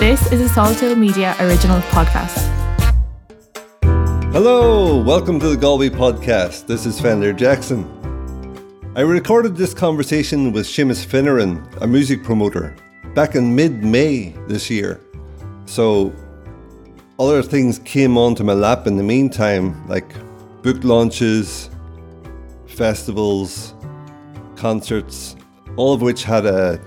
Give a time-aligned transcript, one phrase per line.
[0.00, 2.38] This is a Salt Hill Media original podcast.
[4.30, 6.68] Hello, welcome to the Galway podcast.
[6.68, 7.84] This is Fender Jackson.
[8.94, 12.76] I recorded this conversation with Seamus Finneran, a music promoter,
[13.16, 15.00] back in mid May this year.
[15.66, 16.12] So,
[17.18, 20.14] other things came onto my lap in the meantime, like
[20.62, 21.70] book launches,
[22.68, 23.74] festivals,
[24.54, 25.34] concerts,
[25.74, 26.80] all of which had a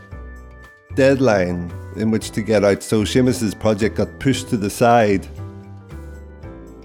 [0.96, 2.84] deadline in which to get out.
[2.84, 5.28] So Seamus's project got pushed to the side.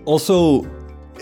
[0.05, 0.69] Also,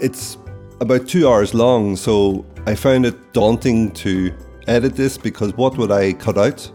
[0.00, 0.36] it's
[0.80, 4.32] about two hours long, so I found it daunting to
[4.66, 6.70] edit this because what would I cut out?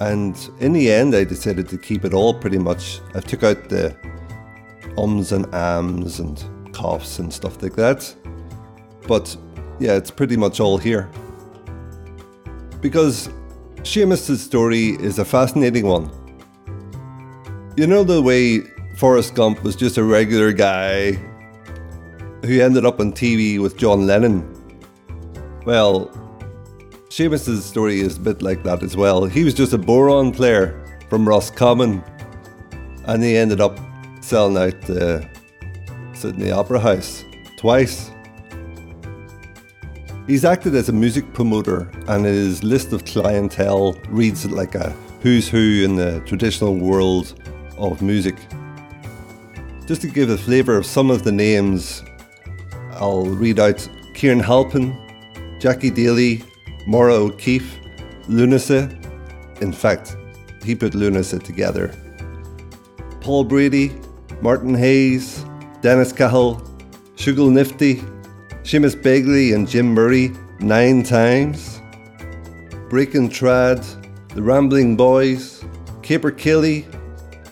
[0.00, 3.00] And in the end, I decided to keep it all pretty much.
[3.14, 3.94] I took out the
[4.96, 8.14] ums and ams and coughs and stuff like that.
[9.06, 9.36] But
[9.78, 11.10] yeah, it's pretty much all here.
[12.80, 13.28] Because
[13.82, 16.10] Seamus's story is a fascinating one.
[17.76, 18.60] You know the way
[18.96, 21.12] Forrest Gump was just a regular guy
[22.44, 24.46] who ended up on TV with John Lennon?
[25.64, 26.08] Well,
[27.08, 29.24] Seamus's story is a bit like that as well.
[29.24, 32.04] He was just a bodhrán player from Roscommon
[33.06, 33.80] and he ended up
[34.20, 35.26] selling out the
[36.12, 37.24] Sydney Opera House
[37.56, 38.10] twice.
[40.30, 44.90] He's acted as a music promoter, and his list of clientele reads like a
[45.22, 47.34] who's who in the traditional world
[47.76, 48.36] of music.
[49.86, 52.04] Just to give a flavour of some of the names,
[52.92, 54.96] I'll read out Kieran Halpin,
[55.58, 56.44] Jackie Daly,
[56.86, 57.80] Maura O'Keefe,
[58.28, 58.88] Lúnasa.
[59.60, 60.16] In fact,
[60.64, 61.92] he put Lúnasa together.
[63.20, 63.92] Paul Brady,
[64.40, 65.44] Martin Hayes,
[65.80, 66.60] Dennis Cahill,
[67.16, 68.00] Shugal Nifty,
[68.70, 71.80] Seamus Begley and Jim Murray nine times.
[72.88, 73.84] Brick and Trad,
[74.32, 75.64] The Rambling Boys,
[76.02, 76.84] Capercaillie,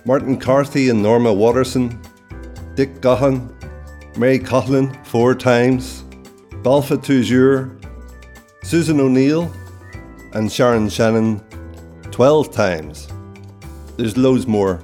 [0.04, 2.00] Martin Carthy and Norma Waterson,
[2.76, 3.52] Dick Gaughan,
[4.16, 6.04] Mary Coughlan four times,
[6.62, 7.68] Balfa Toujours,
[8.62, 9.52] Susan O'Neill,
[10.34, 11.40] and Sharon Shannon
[12.12, 13.08] 12 times.
[13.96, 14.80] There's loads more.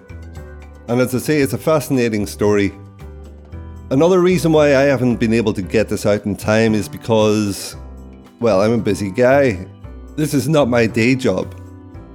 [0.88, 2.72] And as I say, it's a fascinating story
[3.90, 7.76] Another reason why I haven't been able to get this out in time is because,
[8.40, 9.66] well, I'm a busy guy.
[10.16, 11.54] This is not my day job.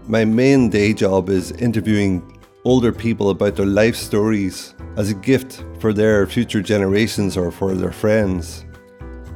[0.07, 5.63] My main day job is interviewing older people about their life stories as a gift
[5.79, 8.65] for their future generations or for their friends.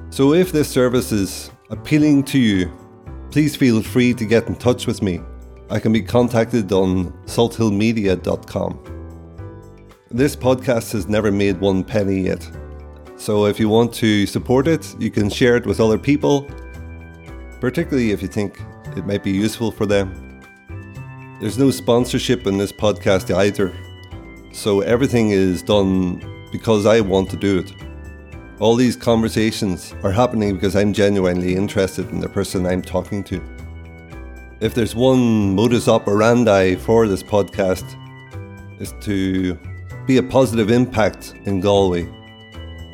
[0.10, 2.72] So if this service is appealing to you,
[3.30, 5.22] please feel free to get in touch with me.
[5.70, 8.93] I can be contacted on salthillmedia.com.
[10.16, 12.48] This podcast has never made one penny yet.
[13.16, 16.48] So if you want to support it, you can share it with other people,
[17.60, 18.62] particularly if you think
[18.96, 20.40] it might be useful for them.
[21.42, 23.74] There's no sponsorship in this podcast either.
[24.52, 26.22] So everything is done
[26.52, 27.74] because I want to do it.
[28.60, 33.42] All these conversations are happening because I'm genuinely interested in the person I'm talking to.
[34.60, 38.00] If there's one modus operandi for this podcast,
[38.80, 39.58] is to
[40.06, 42.08] be a positive impact in Galway.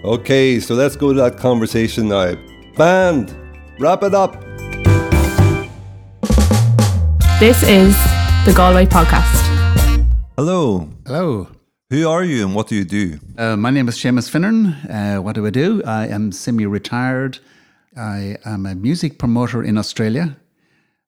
[0.03, 2.36] Okay, so let's go to that conversation now.
[2.78, 3.36] Band,
[3.80, 4.34] wrap it up.
[7.40, 7.96] This is
[8.46, 10.06] the Galway Podcast.
[10.38, 10.90] Hello.
[11.06, 11.47] Hello.
[11.90, 13.20] Who are you and what do you do?
[13.38, 14.76] Uh, my name is Seamus Finneran.
[14.90, 15.81] Uh, what do I do?
[15.84, 17.40] I am semi retired.
[17.97, 20.38] I am a music promoter in Australia.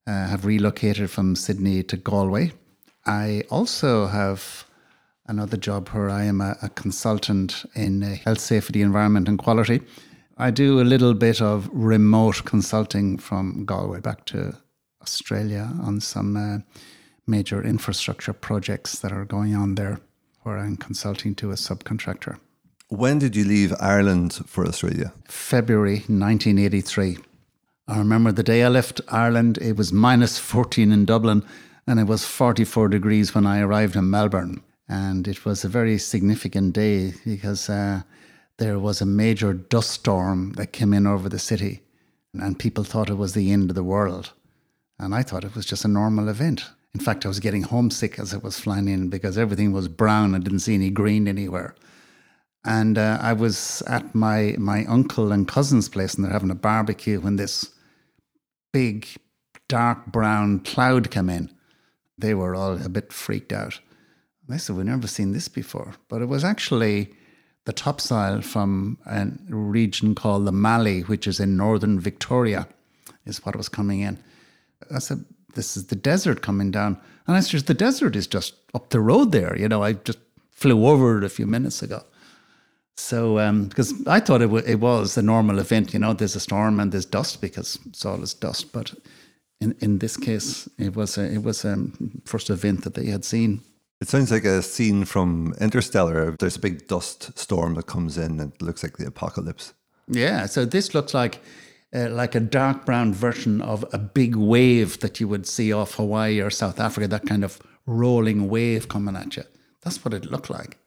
[0.07, 2.53] I uh, have relocated from Sydney to Galway.
[3.05, 4.65] I also have
[5.31, 9.81] another job where I am a, a consultant in uh, health, safety, environment, and quality.
[10.37, 14.57] I do a little bit of remote consulting from Galway back to
[15.01, 16.57] Australia on some uh,
[17.25, 20.01] major infrastructure projects that are going on there,
[20.43, 22.37] where I'm consulting to a subcontractor.
[22.89, 25.13] When did you leave Ireland for Australia?
[25.29, 27.19] February 1983.
[27.87, 31.43] I remember the day I left Ireland, it was minus 14 in Dublin,
[31.87, 34.61] and it was 44 degrees when I arrived in Melbourne.
[34.91, 38.01] And it was a very significant day because uh,
[38.57, 41.81] there was a major dust storm that came in over the city,
[42.33, 44.33] and people thought it was the end of the world.
[44.99, 46.65] And I thought it was just a normal event.
[46.93, 50.35] In fact, I was getting homesick as it was flying in because everything was brown.
[50.35, 51.73] I didn't see any green anywhere.
[52.65, 56.65] And uh, I was at my, my uncle and cousin's place, and they're having a
[56.69, 57.71] barbecue when this
[58.73, 59.07] big,
[59.69, 61.49] dark brown cloud came in.
[62.17, 63.79] They were all a bit freaked out.
[64.57, 65.93] Said, We've never seen this before.
[66.07, 67.13] But it was actually
[67.65, 72.67] the topsoil from a region called the Mallee, which is in northern Victoria,
[73.25, 74.17] is what was coming in.
[74.93, 76.99] I said, this is the desert coming down.
[77.27, 79.57] And I said, the desert is just up the road there.
[79.57, 80.19] You know, I just
[80.51, 82.03] flew over it a few minutes ago.
[82.95, 86.35] So, um, because I thought it, w- it was a normal event, you know, there's
[86.35, 88.71] a storm and there's dust because it's all this dust.
[88.71, 88.93] But
[89.59, 91.87] in, in this case, it was a, it was a
[92.25, 93.61] first event that they had seen.
[94.01, 96.35] It sounds like a scene from Interstellar.
[96.39, 99.73] There's a big dust storm that comes in and it looks like the apocalypse.
[100.07, 101.39] Yeah, so this looks like
[101.93, 105.95] uh, like a dark brown version of a big wave that you would see off
[105.95, 109.43] Hawaii or South Africa, that kind of rolling wave coming at you.
[109.81, 110.77] That's what it looked like.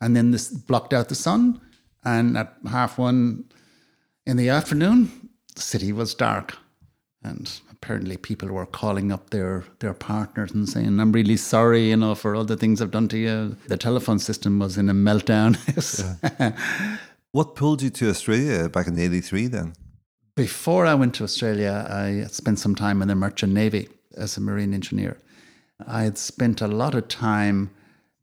[0.00, 1.60] And then this blocked out the sun,
[2.04, 3.44] and at half one
[4.26, 6.56] in the afternoon, the city was dark.
[7.22, 7.50] And
[7.82, 12.14] apparently people were calling up their, their partners and saying, I'm really sorry, you know,
[12.14, 13.56] for all the things I've done to you.
[13.68, 15.56] The telephone system was in a meltdown.
[16.40, 16.56] Yeah.
[17.32, 19.72] what pulled you to Australia back in 83 then?
[20.36, 24.40] Before I went to Australia, I spent some time in the Merchant Navy as a
[24.40, 25.16] marine engineer.
[25.86, 27.70] I had spent a lot of time,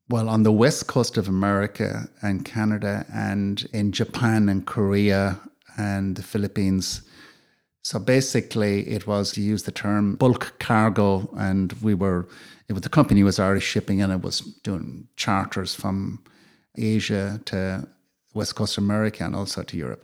[0.09, 5.39] well, on the west coast of America and Canada and in Japan and Korea
[5.77, 7.01] and the Philippines.
[7.87, 12.27] So basically, it was to use the term bulk cargo, and we were,
[12.67, 16.21] it was, the company was Irish Shipping, and it was doing charters from
[16.77, 17.87] Asia to
[18.33, 20.03] West Coast America and also to Europe.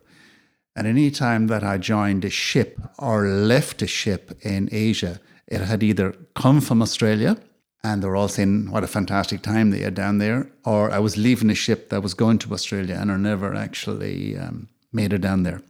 [0.78, 5.60] And any time that I joined a ship or left a ship in Asia, it
[5.60, 7.36] had either come from Australia
[7.84, 11.00] and they were all saying what a fantastic time they had down there, or I
[11.00, 15.12] was leaving a ship that was going to Australia and I never actually um, made
[15.12, 15.62] it down there.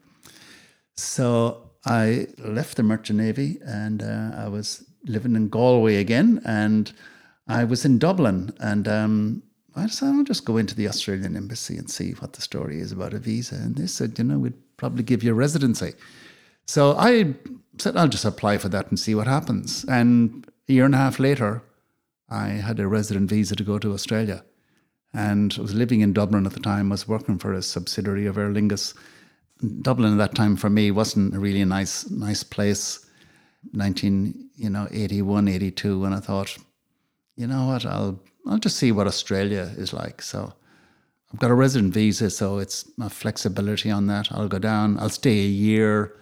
[0.96, 6.92] So I left the Merchant Navy and uh, I was living in Galway again and
[7.48, 9.44] I was in Dublin and um,
[9.76, 12.92] I decided I'll just go into the Australian embassy and see what the story is
[12.92, 13.56] about a visa.
[13.56, 15.94] And they said, you know, we'd probably give you a residency.
[16.66, 17.34] So I
[17.78, 19.84] said, I'll just apply for that and see what happens.
[19.90, 21.64] And a year and a half later,
[22.30, 24.46] I had a resident visa to go to Australia.
[25.14, 28.26] And I was living in Dublin at the time, I was working for a subsidiary
[28.26, 28.96] of Aer Lingus.
[29.82, 33.00] Dublin at that time for me wasn't a really nice, nice place.
[33.72, 36.58] 19, you know, 81, 82, and I thought,
[37.36, 40.22] you know what, I'll I'll just see what Australia is like.
[40.22, 40.54] So
[41.32, 44.28] I've got a resident visa, so it's my flexibility on that.
[44.32, 46.16] I'll go down, I'll stay a year,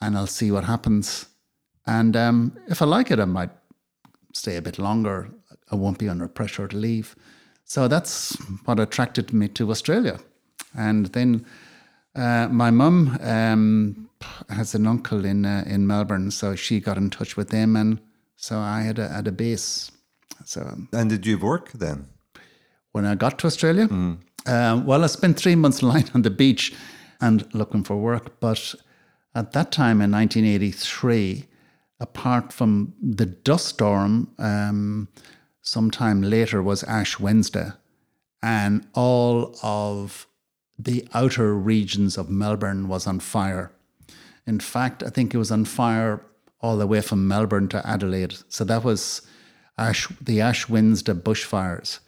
[0.00, 1.26] and I'll see what happens.
[1.86, 3.50] And um, if I like it, I might
[4.32, 5.30] stay a bit longer.
[5.70, 7.16] I won't be under pressure to leave.
[7.64, 10.20] So that's what attracted me to Australia.
[10.76, 11.46] And then
[12.14, 14.08] uh, my mum um,
[14.48, 17.98] has an uncle in uh, in Melbourne, so she got in touch with them, and
[18.36, 19.90] so I had a, had a base.
[20.44, 20.60] So
[20.92, 22.08] And did you work then?
[22.92, 23.88] when I got to Australia,
[24.46, 26.72] uh, well, I spent three months lying on the beach
[27.20, 28.38] and looking for work.
[28.38, 28.74] But
[29.34, 31.44] at that time in 1983,
[31.98, 35.08] apart from the dust storm, um,
[35.60, 37.72] sometime later was Ash Wednesday,
[38.42, 40.28] and all of
[40.78, 43.72] the outer regions of Melbourne was on fire.
[44.46, 46.24] In fact, I think it was on fire
[46.60, 48.34] all the way from Melbourne to Adelaide.
[48.48, 49.22] So that was
[49.78, 52.00] Ash, the Ash Wednesday bushfires.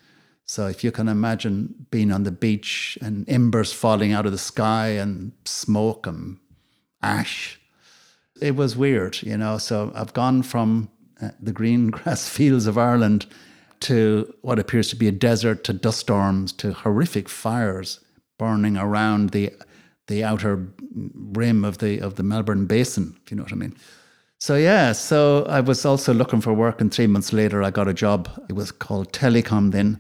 [0.47, 4.39] So if you can imagine being on the beach and embers falling out of the
[4.39, 6.39] sky and smoke and
[7.03, 7.61] ash,
[8.41, 9.59] it was weird, you know.
[9.59, 10.89] So I've gone from
[11.21, 13.27] uh, the green grass fields of Ireland
[13.81, 18.01] to what appears to be a desert to dust storms to horrific fires
[18.39, 19.53] burning around the
[20.07, 20.69] the outer
[21.15, 23.77] rim of the of the Melbourne Basin, if you know what I mean.
[24.39, 27.89] So yeah, so I was also looking for work, and three months later, I got
[27.89, 28.29] a job.
[28.49, 29.99] It was called Telecom then.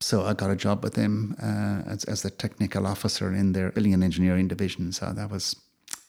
[0.00, 3.70] So I got a job with them uh, as as the technical officer in their
[3.70, 4.92] building and engineering division.
[4.92, 5.56] So that was,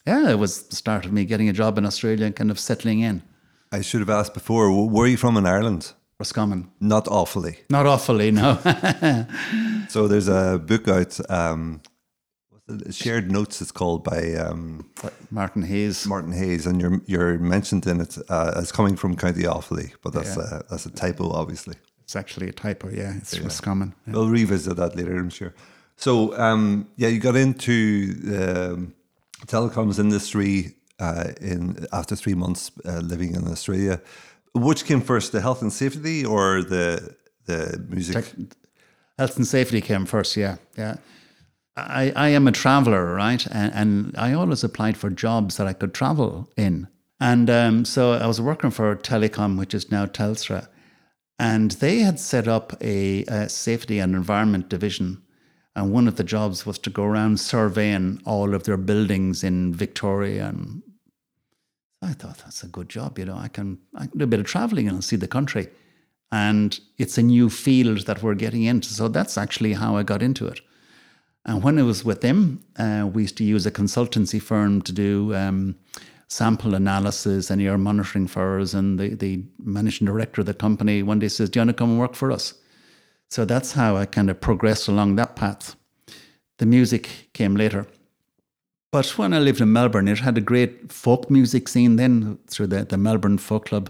[0.06, 2.60] yeah, it was the start of me getting a job in Australia and kind of
[2.60, 3.24] settling in.
[3.72, 5.94] I should have asked before, wh- where are you from in Ireland?
[6.20, 6.70] Roscommon.
[6.82, 7.60] Not awfully.
[7.70, 8.58] Not awfully, no.
[9.90, 11.82] So there's a book out, um,
[12.92, 14.88] Shared Notes, it's called by um,
[15.32, 16.06] Martin Hayes.
[16.06, 20.14] Martin Hayes, and you're you're mentioned in it uh, as coming from County Offaly, but
[20.14, 21.76] that's a, that's a typo, obviously.
[22.04, 23.16] It's actually a typo, yeah.
[23.18, 23.96] It's Roscommon.
[24.06, 24.14] Yeah.
[24.14, 25.56] We'll revisit that later, I'm sure.
[25.96, 28.94] So um, yeah, you got into the um,
[29.48, 34.02] telecoms industry uh, in after three months uh, living in Australia.
[34.54, 37.16] Which came first, the health and safety or the
[37.46, 38.16] the music?
[38.16, 38.58] Tech-
[39.18, 40.96] Health and safety came first, yeah, yeah.
[41.76, 43.46] I, I am a traveler, right?
[43.48, 46.88] And, and I always applied for jobs that I could travel in.
[47.20, 50.70] And um, so I was working for Telecom, which is now Telstra,
[51.38, 55.22] and they had set up a, a safety and environment division.
[55.76, 59.74] And one of the jobs was to go around surveying all of their buildings in
[59.74, 60.82] Victoria and
[62.02, 63.20] I thought that's a good job.
[63.20, 65.68] You know, I can, I can do a bit of traveling and see the country.
[66.32, 68.90] And it's a new field that we're getting into.
[68.90, 70.62] So that's actually how I got into it.
[71.46, 74.92] And when I was with them, uh, we used to use a consultancy firm to
[74.92, 75.76] do um,
[76.28, 78.74] sample analysis and ear monitoring for us.
[78.74, 81.74] And the, the managing director of the company one day says, Do you want to
[81.74, 82.54] come and work for us?
[83.30, 85.76] So that's how I kind of progressed along that path.
[86.58, 87.88] The music came later.
[88.92, 92.68] But when I lived in Melbourne, it had a great folk music scene then through
[92.68, 93.90] the, the Melbourne Folk Club.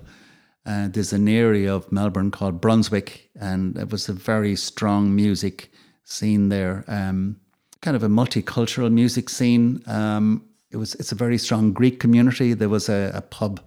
[0.65, 5.72] Uh, there's an area of Melbourne called Brunswick, and it was a very strong music
[6.03, 6.84] scene there.
[6.88, 7.39] Um,
[7.82, 9.82] kind of a multicultural music scene.
[9.88, 12.53] Um, it was it's a very strong Greek community.
[12.53, 13.62] There was a, a pub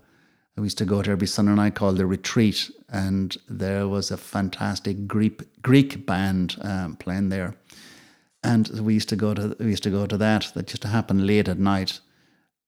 [0.57, 4.19] I used to go to every Sunday night called the Retreat, and there was a
[4.19, 7.57] fantastic Greek Greek band um, playing there
[8.43, 10.53] and we used to go to we used to go to that.
[10.55, 12.01] That used to happen late at night,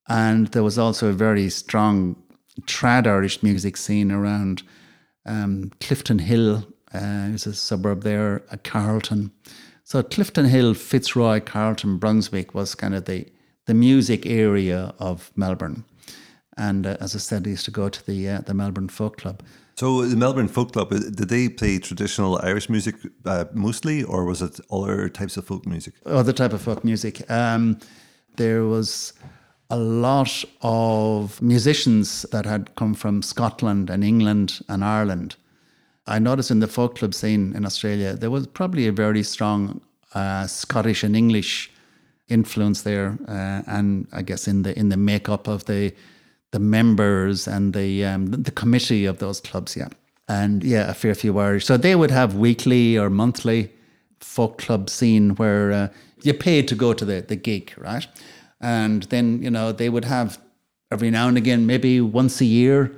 [0.07, 2.15] and there was also a very strong
[2.61, 4.63] trad Irish music scene around
[5.25, 6.67] um, Clifton Hill.
[6.93, 9.31] Uh, it's a suburb there, at Carlton.
[9.83, 13.27] So Clifton Hill, Fitzroy, Carlton, Brunswick was kind of the
[13.65, 15.83] the music area of Melbourne.
[16.57, 19.17] And uh, as I said, I used to go to the uh, the Melbourne Folk
[19.17, 19.43] Club.
[19.75, 24.23] So the Melbourne Folk Club, uh, did they play traditional Irish music uh, mostly, or
[24.23, 25.95] was it other types of folk music?
[26.05, 27.29] Other type of folk music.
[27.29, 27.77] Um,
[28.37, 29.11] there was
[29.69, 35.35] a lot of musicians that had come from Scotland and England and Ireland.
[36.07, 39.81] I noticed in the folk club scene in Australia, there was probably a very strong
[40.13, 41.69] uh, Scottish and English
[42.29, 45.93] influence there, uh, and I guess in the in the makeup of the
[46.55, 49.75] the members and the um, the committee of those clubs.
[49.75, 49.89] Yeah,
[50.29, 51.65] and yeah, a fair few Irish.
[51.65, 53.71] So they would have weekly or monthly
[54.21, 55.87] folk club scene where uh,
[56.23, 58.07] you paid to go to the the gig, right?
[58.61, 60.39] And then you know they would have
[60.91, 62.89] every now and again, maybe once a year,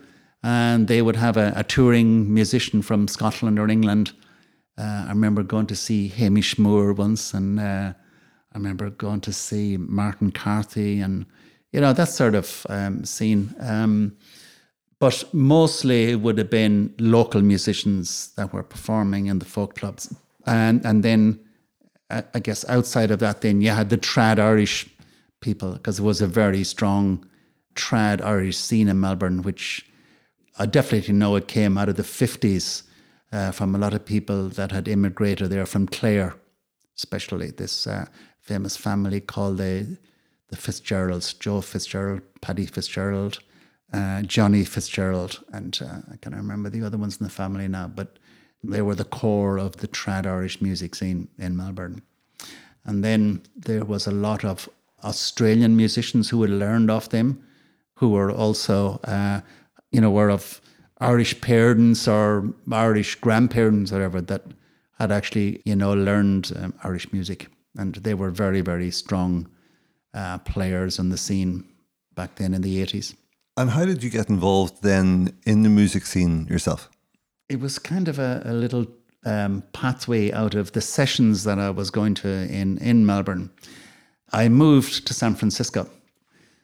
[0.44, 4.12] and they would have a, a touring musician from Scotland or England.
[4.78, 7.94] Uh, I remember going to see Hamish Moore once, and uh,
[8.54, 11.26] I remember going to see Martin Carthy and
[11.78, 13.54] you know, that sort of um, scene.
[13.60, 14.18] Um,
[14.98, 20.12] but mostly it would have been local musicians that were performing in the folk clubs.
[20.48, 21.40] And, and then,
[22.10, 24.90] I guess, outside of that, then you had the trad Irish
[25.40, 27.24] people, because it was a very strong
[27.76, 29.86] trad Irish scene in Melbourne, which
[30.58, 32.82] I definitely know it came out of the 50s
[33.32, 36.34] uh, from a lot of people that had immigrated there from Clare,
[36.98, 38.08] especially this uh,
[38.42, 40.00] famous family called the
[40.50, 43.39] the Fitzgeralds, Joe Fitzgerald, Paddy Fitzgerald,
[43.94, 47.88] uh, Johnny Fitzgerald, and uh, I can't remember the other ones in the family now,
[47.88, 48.20] but
[48.63, 52.01] they were the core of the trad Irish music scene in Melbourne.
[52.86, 54.70] And then there was a lot of
[55.04, 57.44] Australian musicians who had learned off them,
[57.96, 59.42] who were also, uh,
[59.92, 60.62] you know, were of
[61.00, 64.44] Irish parents or Irish grandparents, or whatever, that
[65.00, 67.48] had actually, you know, learned um, Irish music.
[67.75, 69.48] And they were very, very strong
[70.18, 71.64] uh, players on the scene
[72.16, 73.16] back then in the 80s.
[73.56, 76.90] And how did you get involved then in the music scene yourself?
[77.50, 78.88] It was kind of a, a little
[79.26, 83.52] um, pathway out of the sessions that I was going to in, in Melbourne.
[84.32, 85.88] I moved to San Francisco.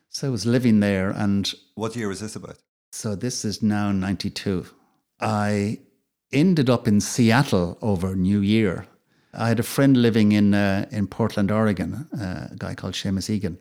[0.10, 1.54] So I was living there and.
[1.76, 2.58] What year was this about?
[2.92, 4.66] So this is now 92.
[5.20, 5.80] I
[6.32, 8.88] ended up in Seattle over New Year
[9.34, 13.30] I had a friend living in uh, in Portland, Oregon, uh, a guy called Seamus
[13.30, 13.58] Egan,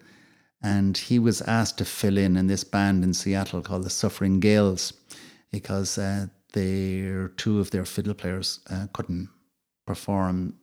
[0.63, 4.41] and he was asked to fill in in this band in Seattle called the Sufferin'
[4.41, 4.93] Gales
[5.51, 9.31] because uh, their two of their fiddle players uh, couldn't
[9.87, 10.55] perform.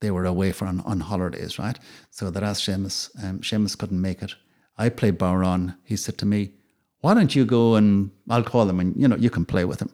[0.00, 1.78] They were away for on, on holidays, right?
[2.10, 3.10] So they asked Seamus.
[3.22, 4.34] Um, Seamus couldn't make it.
[4.78, 5.76] I played bodhrán.
[5.84, 6.54] He said to me,
[7.02, 9.80] "Why don't you go and I'll call him and you know you can play with
[9.80, 9.90] him."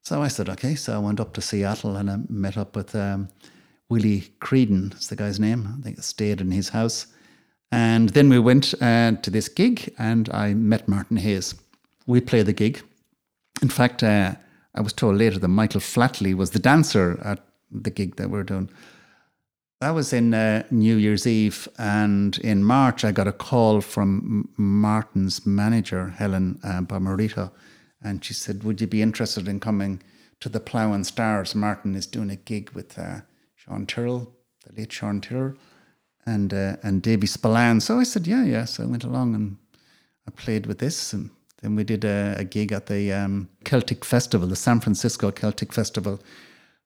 [0.00, 2.96] So I said, "Okay." So I went up to Seattle and I met up with.
[2.96, 3.28] Um,
[3.92, 5.68] Willie Creedan, is the guy's name.
[5.78, 7.08] I think I stayed in his house.
[7.70, 11.54] And then we went uh, to this gig and I met Martin Hayes.
[12.06, 12.80] We played the gig.
[13.60, 14.36] In fact, uh,
[14.74, 18.38] I was told later that Michael Flatley was the dancer at the gig that we
[18.38, 18.70] are doing.
[19.82, 21.68] That was in uh, New Year's Eve.
[21.76, 27.48] And in March, I got a call from Martin's manager, Helen uh.
[28.02, 30.02] And she said, Would you be interested in coming
[30.40, 31.54] to the Plough and Stars?
[31.54, 33.20] Martin is doing a gig with uh,
[33.64, 34.32] Sean Tyrrell,
[34.66, 35.54] the late Sean Tyrrell,
[36.26, 37.80] and uh, and Davy Spillane.
[37.80, 38.64] So I said, yeah, yeah.
[38.64, 39.56] So I went along and
[40.26, 44.04] I played with this, and then we did a, a gig at the um, Celtic
[44.04, 46.18] Festival, the San Francisco Celtic Festival,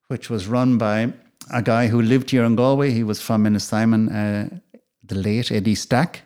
[0.07, 1.13] which was run by
[1.51, 2.91] a guy who lived here in Galway.
[2.91, 4.59] He was from Ennistymon, uh,
[5.03, 6.21] the late Eddie Stack.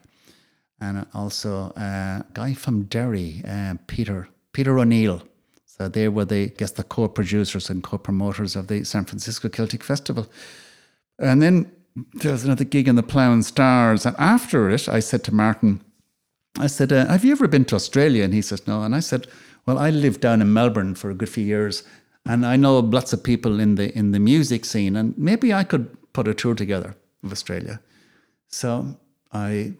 [0.81, 5.21] and also a guy from Derry, uh, Peter Peter O'Neill.
[5.81, 9.83] So they were the, I guess, the co-producers and co-promoters of the San Francisco Celtic
[9.83, 10.27] Festival.
[11.17, 11.71] And then
[12.13, 14.05] there was another gig in the Plough and Stars.
[14.05, 15.81] And after it, I said to Martin,
[16.59, 18.23] I said, uh, Have you ever been to Australia?
[18.23, 18.83] And he says, No.
[18.83, 19.25] And I said,
[19.65, 21.81] Well, I lived down in Melbourne for a good few years,
[22.27, 25.63] and I know lots of people in the in the music scene, and maybe I
[25.63, 27.81] could put a tour together of Australia.
[28.49, 28.99] So
[29.31, 29.73] I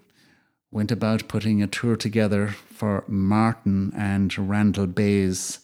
[0.71, 5.59] went about putting a tour together for Martin and Randall Bays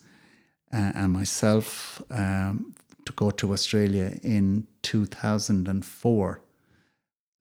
[0.74, 2.74] uh, and myself um,
[3.06, 6.42] to go to Australia in 2004.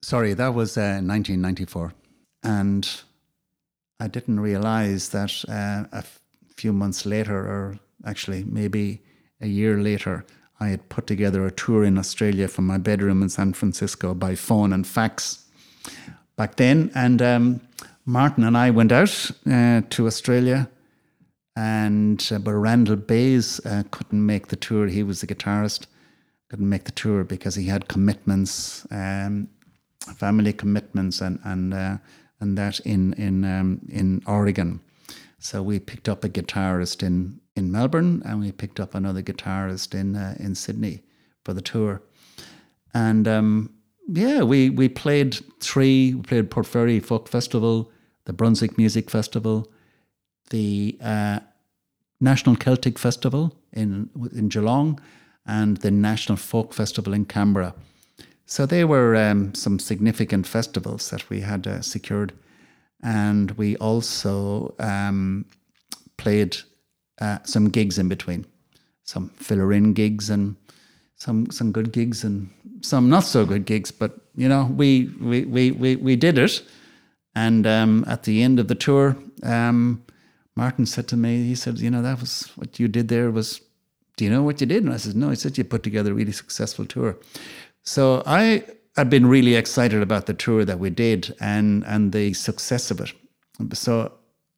[0.01, 1.93] Sorry, that was uh, 1994.
[2.43, 3.01] And
[3.99, 6.19] I didn't realize that uh, a f-
[6.55, 9.01] few months later, or actually maybe
[9.41, 10.25] a year later,
[10.59, 14.35] I had put together a tour in Australia from my bedroom in San Francisco by
[14.35, 15.45] phone and fax
[16.35, 16.91] back then.
[16.95, 17.61] And um,
[18.05, 20.69] Martin and I went out uh, to Australia,
[21.57, 24.85] and uh, but Randall Bays uh, couldn't make the tour.
[24.87, 25.87] He was the guitarist,
[26.49, 29.49] couldn't make the tour because he had commitments, um,
[30.17, 31.97] family commitments, and and uh,
[32.39, 34.81] and that in in um, in Oregon.
[35.39, 39.95] So we picked up a guitarist in in Melbourne, and we picked up another guitarist
[39.95, 41.01] in uh, in Sydney
[41.43, 42.03] for the tour,
[42.93, 43.73] and um,
[44.07, 46.13] yeah, we we played three.
[46.13, 47.91] We played Port Fairy Folk Festival,
[48.25, 49.71] the Brunswick Music Festival,
[50.49, 51.39] the uh,
[52.19, 54.99] National Celtic Festival in in Geelong,
[55.45, 57.73] and the National Folk Festival in Canberra.
[58.45, 62.33] So they were um, some significant festivals that we had uh, secured,
[63.03, 65.45] and we also um,
[66.17, 66.57] played
[67.19, 68.45] uh, some gigs in between,
[69.03, 70.55] some filler-in gigs and
[71.15, 72.49] some some good gigs and
[72.81, 73.91] some not so good gigs.
[73.91, 76.63] But you know, we we we we, we did it,
[77.35, 80.03] and um, at the end of the tour, um,
[80.57, 83.61] Martin said to me, he said, you know, that was what you did there was.
[84.15, 84.83] Do you know what you did?
[84.83, 85.29] And I said, no.
[85.29, 87.15] He said you put together a really successful tour.
[87.83, 92.33] So I had been really excited about the tour that we did and and the
[92.33, 93.13] success of it.
[93.73, 94.11] So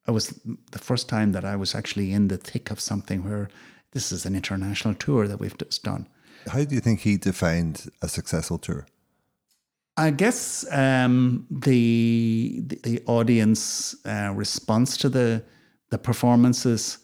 [0.07, 0.27] it was
[0.71, 3.49] the first time that I was actually in the thick of something where
[3.91, 6.07] this is an international tour that we've just done.
[6.47, 8.85] How do you think he defined a successful tour?
[9.97, 15.43] I guess um, the, the the audience uh, response to the
[15.89, 16.99] the performances,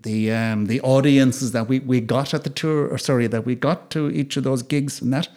[0.00, 3.54] the um, the audiences that we, we got at the tour, or sorry, that we
[3.54, 5.28] got to each of those gigs and that.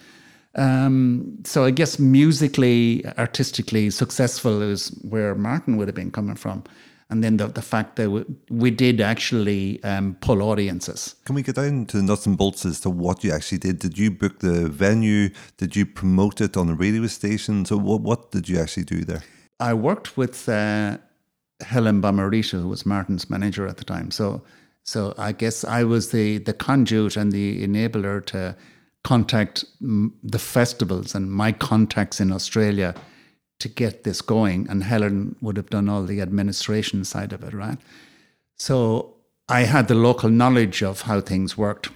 [0.55, 6.63] Um, so I guess musically, artistically successful is where Martin would have been coming from.
[7.09, 11.15] And then the, the fact that we, we did actually um, pull audiences.
[11.25, 13.79] Can we get down to the nuts and bolts as to what you actually did?
[13.79, 15.29] Did you book the venue?
[15.57, 17.65] Did you promote it on the radio station?
[17.65, 19.23] So what, what did you actually do there?
[19.59, 20.99] I worked with uh,
[21.61, 24.11] Helen Bommarito, who was Martin's manager at the time.
[24.11, 24.41] So
[24.83, 28.55] so I guess I was the, the conduit and the enabler to
[29.03, 32.95] contact the festivals and my contacts in Australia
[33.59, 34.67] to get this going.
[34.69, 37.77] And Helen would have done all the administration side of it, right?
[38.55, 39.15] So
[39.49, 41.89] I had the local knowledge of how things worked.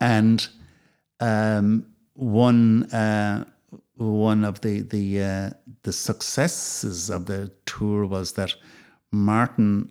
[0.00, 0.46] And
[1.20, 3.44] um, one uh,
[3.96, 5.50] one of the the uh,
[5.82, 8.54] the successes of the tour was that
[9.10, 9.90] Martin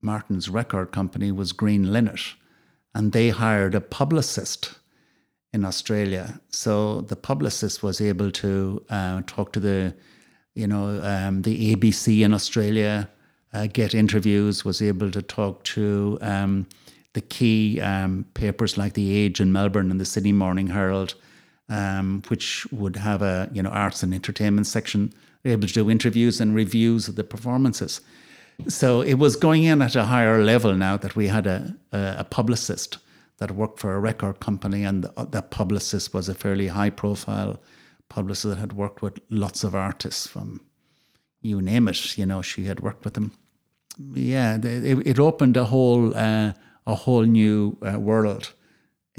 [0.00, 2.20] Martin's record company was Green Linnet,
[2.94, 4.78] and they hired a publicist
[5.52, 6.40] in Australia.
[6.48, 9.94] So the publicist was able to uh, talk to the,
[10.54, 13.08] you know, um, the ABC in Australia,
[13.52, 16.66] uh, get interviews, was able to talk to um,
[17.14, 21.14] the key um, papers like The Age in Melbourne and the Sydney Morning Herald,
[21.70, 25.12] um, which would have a, you know, arts and entertainment section,
[25.44, 28.00] able to do interviews and reviews of the performances.
[28.68, 32.16] So it was going in at a higher level now that we had a, a,
[32.18, 32.98] a publicist
[33.38, 37.58] that worked for a record company, and the, that publicist was a fairly high profile
[38.10, 40.60] publicist that had worked with lots of artists from
[41.40, 42.18] you name it.
[42.18, 43.32] You know, she had worked with them.
[44.12, 46.52] Yeah, it, it opened a whole uh,
[46.86, 48.52] a whole new uh, world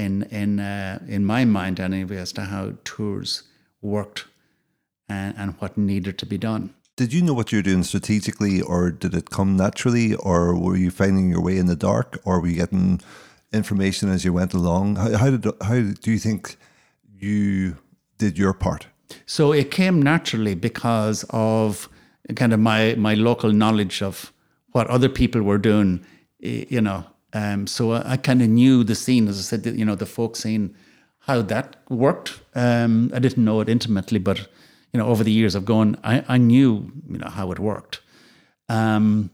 [0.05, 3.43] in in uh, in my mind anyway as to how tours
[3.81, 4.25] worked
[5.07, 6.73] and, and what needed to be done.
[6.97, 10.77] Did you know what you were doing strategically, or did it come naturally, or were
[10.77, 13.01] you finding your way in the dark, or were you getting
[13.53, 14.97] information as you went along?
[14.97, 16.57] How, how did how do you think
[17.19, 17.77] you
[18.17, 18.87] did your part?
[19.25, 21.89] So it came naturally because of
[22.35, 24.31] kind of my my local knowledge of
[24.73, 26.05] what other people were doing,
[26.39, 27.03] you know.
[27.33, 30.05] Um, so I, I kind of knew the scene, as I said, you know, the
[30.05, 30.75] folk scene,
[31.19, 32.41] how that worked.
[32.55, 34.47] Um, I didn't know it intimately, but
[34.93, 38.01] you know, over the years of going, I, I knew, you know, how it worked.
[38.67, 39.29] Um,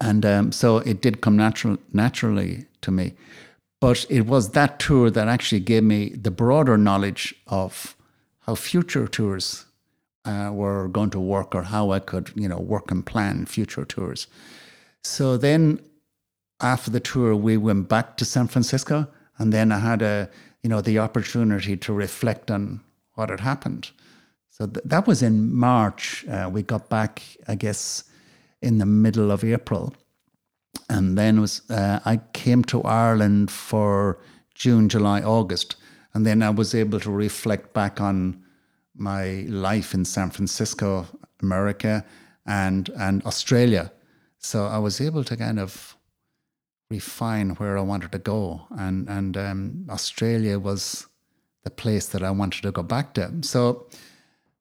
[0.00, 3.12] and um, so it did come natural, naturally to me.
[3.80, 7.96] But it was that tour that actually gave me the broader knowledge of
[8.40, 9.66] how future tours
[10.24, 13.84] uh, were going to work or how I could, you know, work and plan future
[13.84, 14.26] tours.
[15.02, 15.80] So then
[16.60, 19.08] after the tour, we went back to San Francisco
[19.40, 20.28] and then I had a,
[20.62, 22.80] you know, the opportunity to reflect on
[23.14, 23.90] what had happened.
[24.50, 26.26] So th- that was in March.
[26.28, 28.04] Uh, we got back, I guess,
[28.60, 29.94] in the middle of April,
[30.90, 34.18] and then was uh, I came to Ireland for
[34.54, 35.76] June, July, August,
[36.12, 38.44] and then I was able to reflect back on
[38.94, 41.06] my life in San Francisco,
[41.40, 42.04] America,
[42.44, 43.90] and and Australia.
[44.36, 45.96] So I was able to kind of
[46.90, 51.06] refine where I wanted to go, and and um, Australia was
[51.64, 53.30] the place that I wanted to go back to.
[53.42, 53.86] So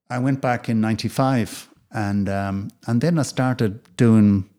[0.09, 4.49] I went back in '95, and um, and then I started doing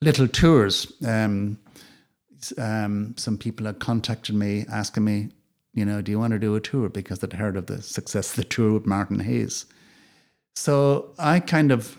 [0.00, 0.92] little tours.
[1.06, 1.58] Um,
[2.56, 5.28] um, some people had contacted me asking me,
[5.74, 8.30] you know, do you want to do a tour because they'd heard of the success
[8.30, 9.66] of the tour with Martin Hayes.
[10.54, 11.98] So I kind of,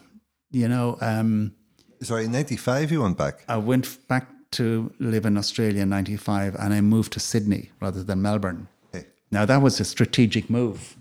[0.50, 1.54] you know, um,
[2.02, 3.44] Sorry, in 95 you went back?
[3.48, 8.04] I went back to live in Australia in 95 and I moved to Sydney rather
[8.04, 8.68] than Melbourne.
[8.94, 9.06] Okay.
[9.32, 10.96] Now, that was a strategic move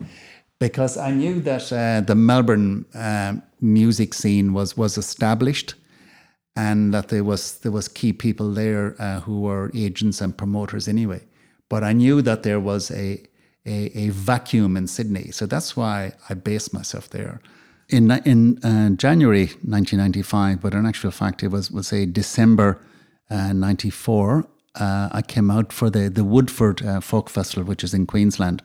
[0.59, 5.75] because I knew that uh, the Melbourne uh, music scene was, was established
[6.55, 10.87] and that there was, there was key people there uh, who were agents and promoters
[10.87, 11.23] anyway.
[11.69, 13.23] But I knew that there was a,
[13.67, 15.31] a, a vacuum in Sydney.
[15.31, 17.41] So that's why I based myself there.
[17.89, 22.79] In, in uh, January 1995, but in actual fact, it was, was a December
[23.31, 28.07] 94, uh, I came out for the, the Woodford uh, Folk Festival, which is in
[28.07, 28.63] Queensland.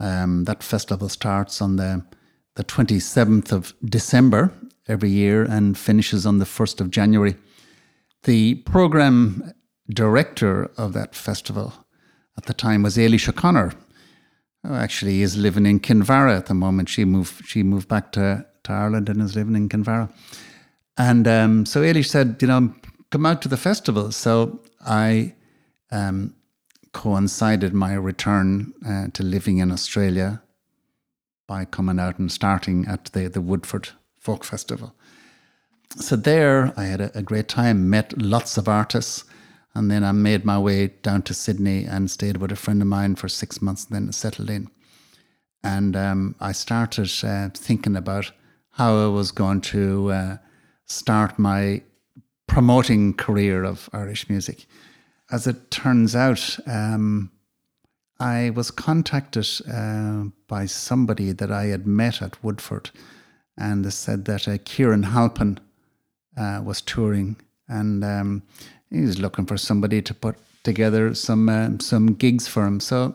[0.00, 2.04] Um, that festival starts on the,
[2.56, 4.52] the 27th of December
[4.88, 7.36] every year and finishes on the 1st of January.
[8.24, 9.52] The program
[9.90, 11.72] director of that festival
[12.36, 13.72] at the time was Eilish O'Connor,
[14.64, 16.88] who actually is living in Kinvara at the moment.
[16.88, 20.12] She moved she moved back to, to Ireland and is living in Kinvara.
[20.96, 22.74] And um, so Eilish said, you know,
[23.12, 24.10] come out to the festival.
[24.10, 25.34] So I
[25.92, 26.34] um,
[26.92, 30.42] coincided my return uh, to living in Australia
[31.46, 34.94] by coming out and starting at the, the Woodford Folk Festival.
[35.96, 39.24] So there I had a, a great time, met lots of artists,
[39.74, 42.88] and then I made my way down to Sydney and stayed with a friend of
[42.88, 44.70] mine for six months and then settled in.
[45.62, 48.32] And um, I started uh, thinking about
[48.70, 50.36] how I was going to uh,
[50.86, 51.82] start my
[52.52, 54.66] promoting career of Irish music.
[55.30, 57.30] As it turns out, um,
[58.20, 62.90] I was contacted uh, by somebody that I had met at Woodford,
[63.56, 65.60] and they said that uh, Kieran Halpin
[66.36, 67.36] uh, was touring,
[67.68, 68.42] and um,
[68.90, 72.80] he was looking for somebody to put together some uh, some gigs for him.
[72.80, 73.14] So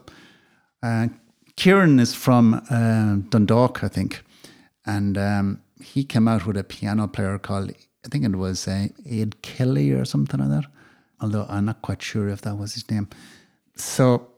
[0.81, 1.09] uh,
[1.57, 4.23] Kieran is from uh, Dundalk, I think,
[4.83, 7.71] and um, he came out with a piano player called
[8.07, 10.65] I think it was uh, Aid Kelly or something like that.
[11.19, 13.09] Although I'm not quite sure if that was his name.
[13.75, 14.29] So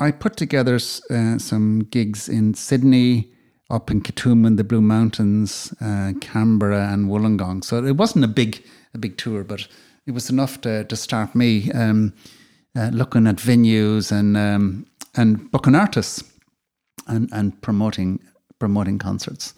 [0.00, 0.76] I put together
[1.10, 3.30] uh, some gigs in Sydney,
[3.70, 7.62] up in Katoomba, in the Blue Mountains, uh, Canberra, and Wollongong.
[7.62, 9.68] So it wasn't a big a big tour, but
[10.06, 12.14] it was enough to to start me um,
[12.74, 16.24] uh, looking at venues and um, and booking artists
[17.06, 18.20] and and promoting
[18.58, 19.54] promoting concerts.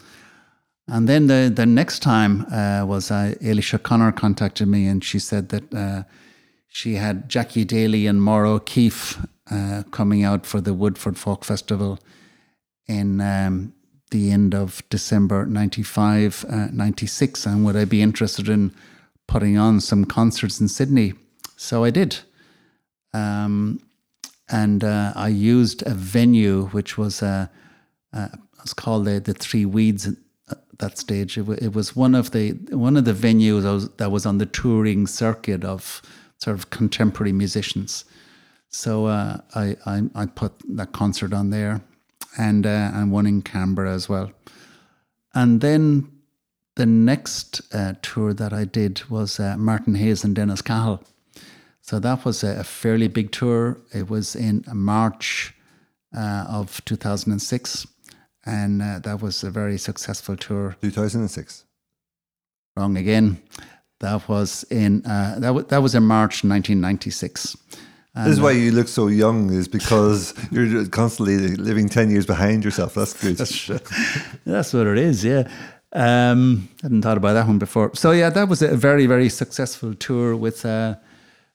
[0.90, 5.20] And then the, the next time uh, was uh, Eilish O'Connor contacted me and she
[5.20, 6.03] said that uh,
[6.66, 12.00] she had Jackie Daly and Maura O'Keeffe uh, coming out for the Woodford Folk Festival
[12.88, 13.72] in um,
[14.11, 17.46] the end of December 95, uh, 96.
[17.46, 18.74] And would I be interested in
[19.29, 21.14] putting on some concerts in Sydney?
[21.57, 22.18] So I did.
[23.14, 23.81] Um,
[24.48, 27.46] and uh, I used a venue which was, uh,
[28.74, 30.09] called the, the Three Weeds
[30.80, 31.38] that stage.
[31.38, 34.26] It, w- it was one of the one of the venues that was, that was
[34.26, 36.02] on the touring circuit of
[36.38, 38.04] sort of contemporary musicians.
[38.68, 41.80] So uh, I, I I put that concert on there,
[42.38, 44.32] and uh, and one in Canberra as well.
[45.34, 46.08] And then
[46.76, 51.02] the next uh, tour that I did was uh, Martin Hayes and Dennis Cahill.
[51.82, 53.78] So that was a, a fairly big tour.
[53.92, 55.54] It was in March
[56.16, 57.86] uh, of 2006,
[58.44, 60.76] and uh, that was a very successful tour.
[60.83, 61.64] 2006.
[62.76, 63.42] Wrong again.
[64.00, 67.57] That was in uh, that, w- that was in March 1996,
[68.14, 72.24] And this is why you look so young, is because you're constantly living 10 years
[72.24, 72.94] behind yourself.
[72.94, 73.37] That's good.
[73.37, 73.66] that's,
[74.46, 75.50] that's what it is, yeah.
[75.92, 77.94] Um, I hadn't thought about that one before.
[77.94, 80.94] So, yeah, that was a very, very successful tour with, uh,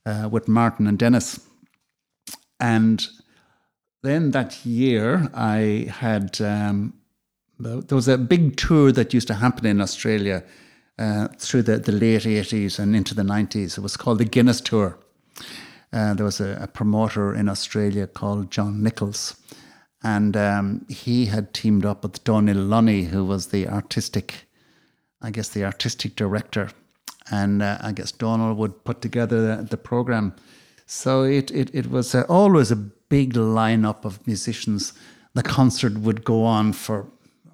[0.06, 1.40] uh, with Martin and Dennis.
[2.60, 3.08] And
[4.06, 6.94] then that year, I had, um,
[7.60, 10.44] there was a big tour that used to happen in Australia
[10.98, 13.78] uh, through the, the late 80s and into the 90s.
[13.78, 14.98] It was called the Guinness Tour.
[15.92, 19.36] Uh, there was a, a, promoter in Australia called John Nicholls,
[20.04, 24.48] and um, he had teamed up with Donal Lunny, who was the artistic,
[25.22, 26.70] I guess, the artistic director.
[27.32, 30.36] And uh, I guess Donal would put together the, the program.
[30.86, 34.94] So it, it, it was uh, always a big lineup of musicians.
[35.34, 37.08] The concert would go on for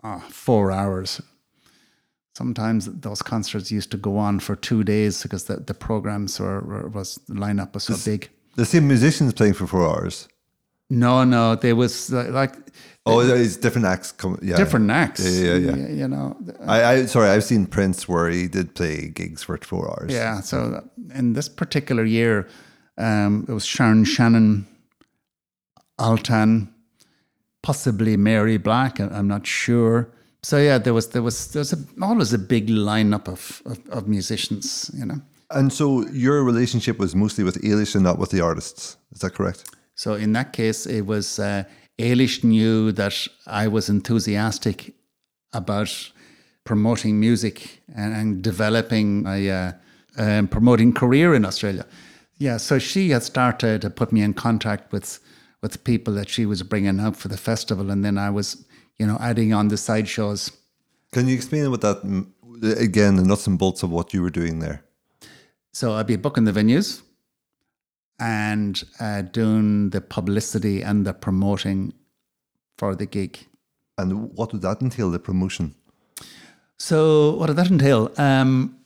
[0.04, 1.22] uh, four hours
[2.34, 6.62] sometimes those concerts used to go on for two days because the, the programs were,
[6.62, 8.30] were was the lineup was so the, big.
[8.56, 10.28] The same musicians playing for four hours.
[10.90, 12.54] No, no, there was like.
[13.06, 14.12] Oh, it's different acts.
[14.12, 15.24] Come, yeah, different acts.
[15.26, 15.88] Yeah, yeah, yeah.
[15.88, 16.38] You, know,
[16.68, 20.12] I, I sorry, I've seen Prince where he did play gigs for four hours.
[20.12, 20.42] Yeah.
[20.42, 22.48] So in this particular year,
[22.98, 24.68] um, it was Sharon Shannon,
[26.02, 26.70] Altan,
[27.62, 29.00] possibly Mary Black.
[29.00, 30.12] I'm not sure
[30.44, 33.80] so yeah, there was there was there was a, always a big lineup of, of,
[33.90, 35.22] of musicians, you know.
[35.52, 38.98] And so your relationship was mostly with Eilish and not with the artists.
[39.12, 39.66] Is that correct?
[39.96, 41.64] So in that case, it was uh,
[42.00, 44.96] Eilish knew that I was enthusiastic
[45.54, 46.12] about
[46.64, 49.72] promoting music and, and developing a uh,
[50.18, 51.86] um, promoting career in Australia.
[52.38, 55.20] Yeah, so she had started to put me in contact with
[55.62, 58.66] with people that she was bringing out for the festival, and then I was
[59.02, 60.52] you know, adding on the side shows.
[61.12, 61.98] Can you explain what that
[62.78, 64.84] again, the nuts and bolts of what you were doing there?
[65.74, 67.02] So I'd be booking the venues
[68.20, 71.94] and uh, doing the publicity and the promoting
[72.78, 73.40] for the gig.
[73.98, 75.74] And what would that entail, the promotion?
[76.78, 78.12] So what did that entail?
[78.18, 78.78] Um,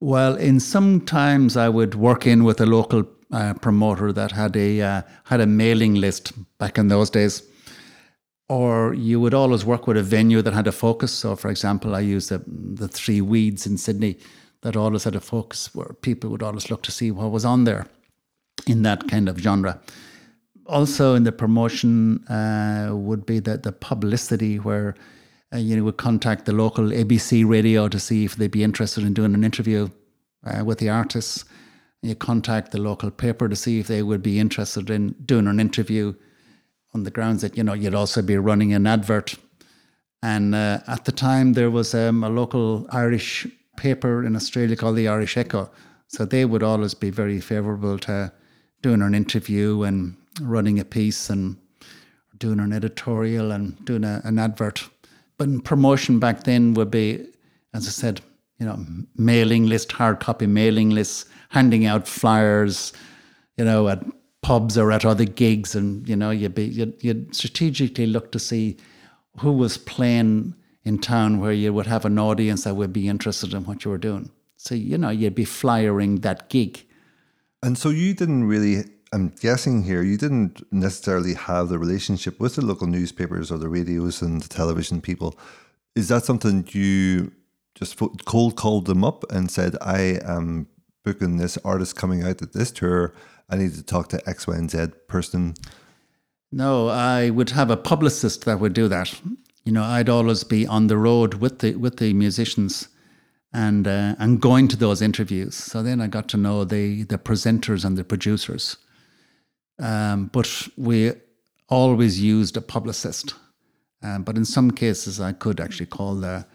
[0.00, 4.56] well, in some times I would work in with a local uh, promoter that had
[4.56, 7.42] a uh, had a mailing list back in those days
[8.48, 11.12] or you would always work with a venue that had a focus.
[11.12, 14.18] So, for example, I used the, the Three Weeds in Sydney
[14.62, 17.64] that always had a focus where people would always look to see what was on
[17.64, 17.86] there
[18.66, 19.80] in that kind of genre.
[20.66, 24.94] Also, in the promotion uh, would be the, the publicity where
[25.52, 29.04] uh, you know, would contact the local ABC radio to see if they'd be interested
[29.04, 29.88] in doing an interview
[30.44, 31.44] uh, with the artists.
[32.02, 35.60] You contact the local paper to see if they would be interested in doing an
[35.60, 36.14] interview
[36.94, 39.34] on the grounds that you know you'd also be running an advert.
[40.22, 44.96] And uh, at the time, there was um, a local Irish paper in Australia called
[44.96, 45.70] the Irish Echo,
[46.08, 48.32] so they would always be very favourable to
[48.82, 51.56] doing an interview and running a piece and
[52.38, 54.88] doing an editorial and doing a, an advert.
[55.38, 57.26] But promotion back then would be,
[57.74, 58.20] as I said,
[58.58, 58.78] you know,
[59.16, 62.92] mailing list, hard copy mailing lists, handing out flyers,
[63.56, 64.02] you know, at
[64.42, 68.38] pubs or at other gigs, and you know, you'd be you'd, you'd strategically look to
[68.38, 68.76] see
[69.40, 73.52] who was playing in town where you would have an audience that would be interested
[73.52, 74.30] in what you were doing.
[74.56, 76.82] So you know, you'd be flyering that gig.
[77.62, 78.84] And so you didn't really.
[79.12, 83.68] I'm guessing here you didn't necessarily have the relationship with the local newspapers or the
[83.68, 85.38] radios and the television people.
[85.94, 87.32] Is that something you
[87.76, 90.66] just cold called them up and said, "I am
[91.04, 93.12] booking this artist coming out at this tour"?
[93.48, 95.54] I need to talk to X, Y, and Z person?
[96.50, 99.20] No, I would have a publicist that would do that.
[99.64, 102.88] You know, I'd always be on the road with the with the musicians
[103.52, 105.54] and uh, and going to those interviews.
[105.54, 108.78] So then I got to know the the presenters and the producers.
[109.78, 111.12] Um, but we
[111.68, 113.34] always used a publicist.
[114.02, 116.46] Um, but in some cases, I could actually call the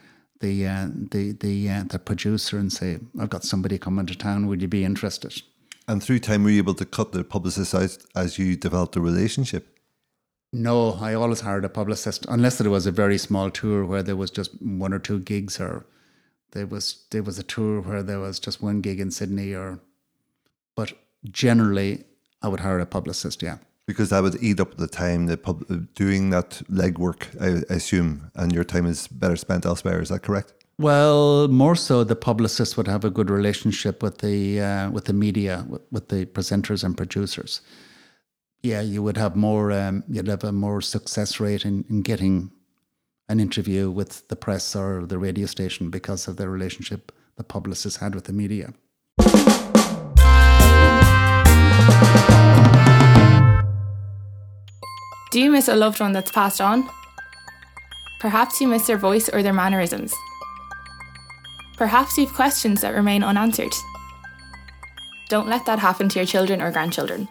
[0.41, 4.47] the uh, the the uh, the producer and say, "I've got somebody coming to town.
[4.47, 5.41] Would you be interested?"
[5.87, 9.01] And through time, were you able to cut the publicist out as you developed the
[9.01, 9.77] relationship?
[10.53, 14.17] No, I always hired a publicist, unless there was a very small tour where there
[14.17, 15.85] was just one or two gigs, or
[16.51, 19.79] there was there was a tour where there was just one gig in Sydney, or.
[20.75, 20.93] But
[21.25, 22.05] generally,
[22.41, 23.41] I would hire a publicist.
[23.41, 23.57] Yeah,
[23.91, 25.63] because that would eat up the time the pub,
[25.95, 30.01] doing that legwork, I, I assume, and your time is better spent elsewhere.
[30.01, 30.53] Is that correct?
[30.77, 35.13] Well, more so, the publicist would have a good relationship with the uh, with the
[35.13, 37.61] media, with, with, the presenters and producers.
[38.63, 39.71] Yeah, you would have more.
[39.71, 42.51] Um, you'd have a more success rate in, in getting
[43.29, 47.99] an interview with the press or the radio station because of the relationship the publicist
[47.99, 48.73] had with the media.
[55.31, 56.89] Do you miss a loved one that's passed on?
[58.19, 60.13] Perhaps you miss their voice or their mannerisms.
[61.77, 63.71] Perhaps you've questions that remain unanswered.
[65.29, 67.29] Don't let that happen to your children or grandchildren.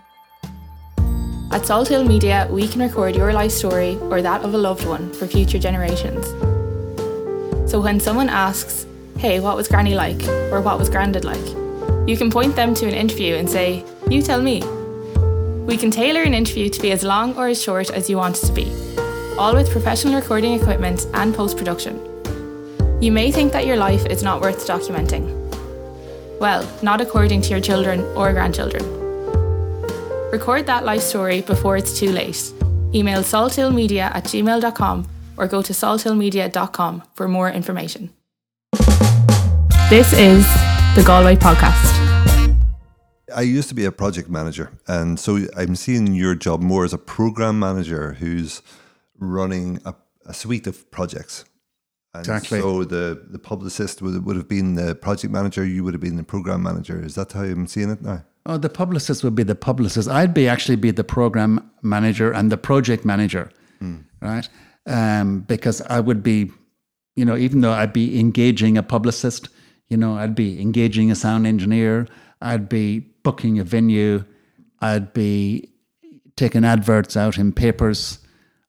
[1.52, 4.86] At Salt Hill Media, we can record your life story or that of a loved
[4.86, 6.26] one for future generations.
[7.70, 8.86] So when someone asks,
[9.18, 10.22] hey, what was Granny like?
[10.50, 11.46] Or what was Grandad like?
[12.08, 14.62] You can point them to an interview and say, you tell me.
[15.70, 18.42] We can tailor an interview to be as long or as short as you want
[18.42, 18.66] it to be,
[19.38, 21.96] all with professional recording equipment and post production.
[23.00, 25.30] You may think that your life is not worth documenting.
[26.40, 28.82] Well, not according to your children or grandchildren.
[30.32, 32.52] Record that life story before it's too late.
[32.92, 35.06] Email salthillmedia at gmail.com
[35.36, 38.10] or go to salthillmedia.com for more information.
[39.88, 40.44] This is
[40.96, 41.99] the Galway Podcast.
[43.34, 46.92] I used to be a project manager, and so I'm seeing your job more as
[46.92, 48.62] a program manager who's
[49.18, 49.94] running a,
[50.26, 51.44] a suite of projects.
[52.12, 52.60] And Exactly.
[52.60, 56.16] So the, the publicist would, would have been the project manager, you would have been
[56.16, 57.04] the program manager.
[57.04, 58.24] Is that how I'm seeing it now?
[58.46, 60.08] Oh, the publicist would be the publicist.
[60.08, 63.50] I'd be actually be the program manager and the project manager,
[64.22, 64.48] right?
[64.86, 66.50] Um, because I would be,
[67.16, 69.50] you know, even though I'd be engaging a publicist,
[69.88, 72.08] you know, I'd be engaging a sound engineer,
[72.40, 74.24] I'd be booking a venue,
[74.80, 75.70] I'd be
[76.36, 78.18] taking adverts out in papers,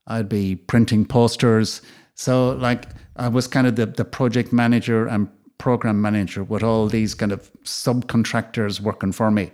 [0.07, 1.81] I'd be printing posters.
[2.15, 2.85] So, like,
[3.15, 7.31] I was kind of the, the project manager and program manager with all these kind
[7.31, 9.51] of subcontractors working for me,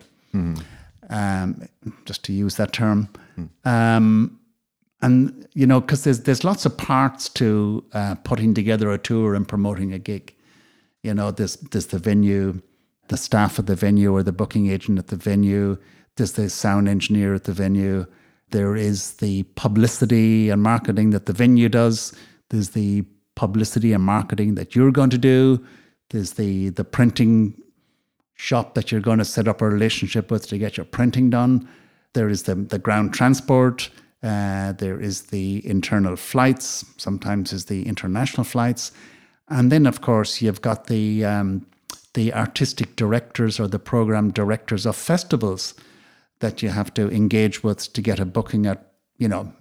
[1.10, 1.68] um,
[2.06, 3.10] just to use that term.
[3.66, 4.40] Um,
[5.02, 9.36] and you know, because there's there's lots of parts to uh, putting together a tour
[9.36, 10.34] and promoting a gig.
[11.04, 12.62] You know, there's there's the venue,
[13.10, 15.78] the staff at the venue, or the booking agent at the venue.
[16.16, 18.06] There's the sound engineer at the venue.
[18.52, 22.14] There is the publicity and marketing that the venue does.
[22.50, 23.04] There's the
[23.36, 25.64] publicity and marketing that you're going to do.
[26.10, 27.62] There's the the printing
[28.34, 31.68] shop that you're going to set up a relationship with to get your printing done.
[32.14, 33.90] There is the the ground transport.
[34.24, 36.86] Uh, there is the internal flights.
[36.98, 38.92] Sometimes is the international flights,
[39.50, 41.66] and then of course you've got the um,
[42.18, 45.76] the artistic directors or the program directors of festivals
[46.40, 49.54] that you have to engage with to get a booking at you know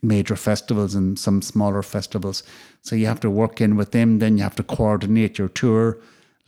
[0.00, 2.42] major festivals and some smaller festivals.
[2.80, 4.20] So you have to work in with them.
[4.20, 5.98] Then you have to coordinate your tour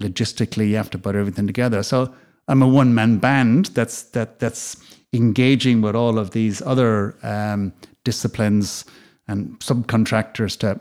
[0.01, 0.71] logistically.
[0.71, 1.83] You have to put everything together.
[1.83, 2.15] So
[2.49, 4.79] I'm a one man band that's that that's
[5.13, 8.87] engaging with all of these other um, disciplines
[9.29, 10.81] and subcontractors to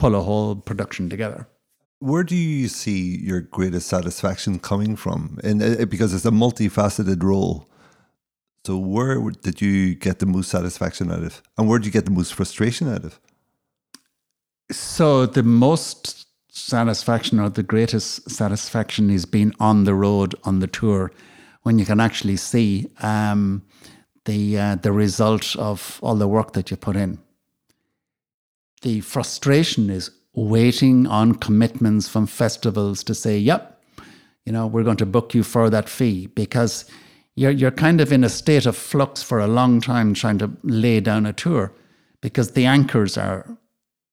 [0.00, 1.46] pull a whole production together.
[2.04, 5.38] Where do you see your greatest satisfaction coming from?
[5.42, 7.66] And uh, because it's a multifaceted role.
[8.66, 11.42] So where did you get the most satisfaction out of?
[11.56, 13.18] And where did you get the most frustration out of?
[14.70, 20.66] So the most satisfaction or the greatest satisfaction is being on the road on the
[20.66, 21.10] tour
[21.62, 23.62] when you can actually see um,
[24.26, 27.18] the uh, the result of all the work that you put in.
[28.82, 33.82] The frustration is waiting on commitments from festivals to say, "Yep,
[34.44, 36.84] you know, we're going to book you for that fee," because
[37.36, 40.50] you're you're kind of in a state of flux for a long time trying to
[40.62, 41.72] lay down a tour,
[42.20, 43.58] because the anchors are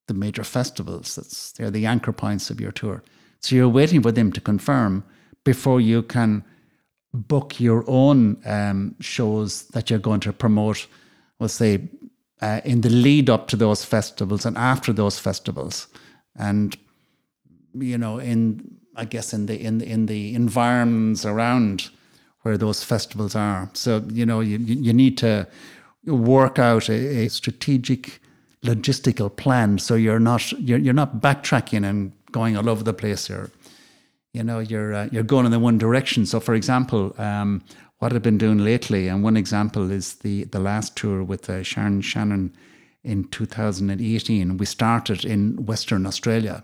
[0.07, 1.15] the major festivals.
[1.15, 3.03] That's they're the anchor points of your tour.
[3.39, 5.03] So you're waiting for them to confirm
[5.43, 6.43] before you can
[7.13, 10.87] book your own um, shows that you're going to promote.
[11.39, 11.89] We'll say
[12.41, 15.87] uh, in the lead up to those festivals and after those festivals,
[16.35, 16.77] and
[17.73, 21.89] you know, in I guess in the in the, in the environments around
[22.41, 23.69] where those festivals are.
[23.73, 25.47] So you know, you you need to
[26.05, 28.21] work out a, a strategic
[28.63, 33.27] logistical plan so you're not you're, you're not backtracking and going all over the place
[33.27, 33.49] you're
[34.33, 37.63] you know you're uh, you're going in the one direction so for example um,
[37.97, 41.63] what I've been doing lately and one example is the the last tour with uh,
[41.63, 42.53] Sharon Shannon
[43.03, 46.63] in 2018 we started in Western Australia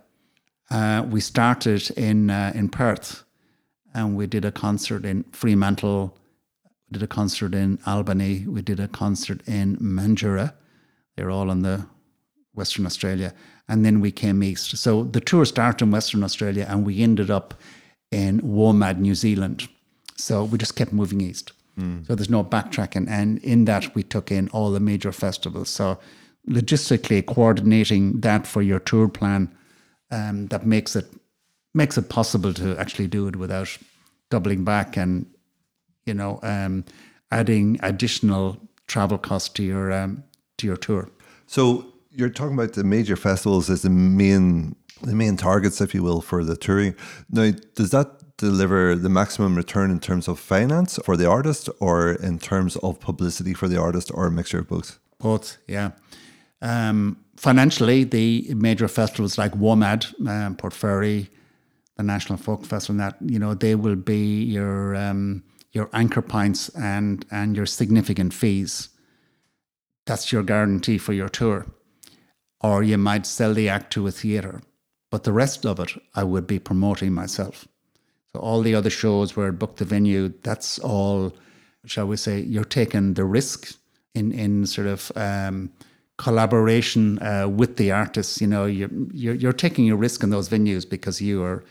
[0.69, 3.23] uh, we started in uh, in Perth
[3.93, 6.17] and we did a concert in Fremantle
[6.89, 10.53] we did a concert in Albany we did a concert in Mandurah
[11.15, 11.87] they're all in the
[12.57, 13.33] Western Australia.
[13.69, 14.75] And then we came east.
[14.77, 17.53] So the tour started in Western Australia and we ended up
[18.11, 19.67] in WOMAD, New Zealand.
[20.15, 21.51] So we just kept moving east.
[22.07, 23.07] So there's no backtracking.
[23.07, 25.69] And in that, we took in all the major festivals.
[25.69, 25.99] So
[26.49, 29.53] logistically coordinating that for your tour plan,
[30.11, 31.05] um, that makes it
[31.73, 33.77] makes it possible to actually do it without
[34.29, 35.25] doubling back and
[36.05, 36.83] you know um,
[37.31, 40.23] adding additional travel costs to your um,
[40.57, 41.09] to your tour.
[41.45, 46.01] So you're talking about the major festivals as the main the main targets, if you
[46.01, 46.95] will, for the touring.
[47.29, 52.13] Now, does that deliver the maximum return in terms of finance for the artist, or
[52.13, 54.99] in terms of publicity for the artist, or a mixture of both?
[55.19, 55.91] Both, yeah.
[56.61, 61.29] Um, financially, the major festivals like WOMAD, um, Port Fairy,
[61.95, 66.69] the National Folk Festival, that you know they will be your um, your anchor points
[66.69, 68.89] and and your significant fees.
[70.05, 71.65] That's your guarantee for your tour.
[72.61, 74.61] Or you might sell the act to a theatre,
[75.11, 77.67] but the rest of it I would be promoting myself.
[78.33, 81.33] So all the other shows where I book the venue, that's all,
[81.85, 83.75] shall we say, you're taking the risk
[84.15, 85.71] in in sort of um,
[86.17, 88.41] collaboration uh, with the artists.
[88.41, 91.63] You know, you're, you're you're taking a risk in those venues because you are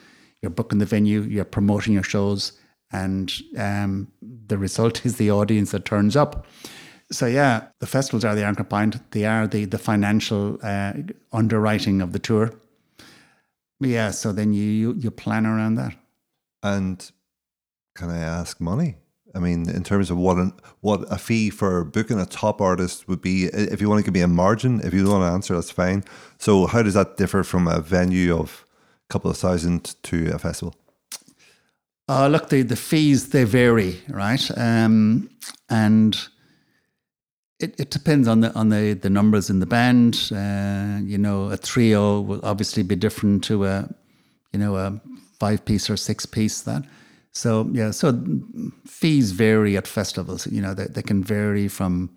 [0.42, 2.52] you're booking the venue, you're promoting your shows,
[2.92, 4.08] and um,
[4.46, 6.46] the result is the audience that turns up.
[7.12, 9.10] So yeah, the festivals are the anchor point.
[9.12, 10.92] They are the the financial uh,
[11.32, 12.52] underwriting of the tour.
[13.80, 15.94] Yeah, so then you, you you plan around that.
[16.62, 17.10] And
[17.94, 18.96] can I ask money?
[19.36, 23.06] I mean, in terms of what an, what a fee for booking a top artist
[23.06, 25.34] would be, if you want to give me a margin, if you don't want to
[25.34, 26.04] answer, that's fine.
[26.38, 28.64] So, how does that differ from a venue of
[29.08, 30.74] a couple of thousand to a festival?
[32.08, 34.50] Uh, look, the, the fees they vary, right?
[34.56, 35.28] Um,
[35.68, 36.16] and
[37.58, 40.30] it, it depends on the on the, the numbers in the band.
[40.32, 43.88] Uh, you know, a trio will obviously be different to a
[44.52, 45.00] you know a
[45.38, 46.60] five piece or six piece.
[46.62, 46.84] That
[47.36, 48.18] so yeah, so
[48.86, 50.46] fees vary at festivals.
[50.46, 52.08] You know, they, they can vary from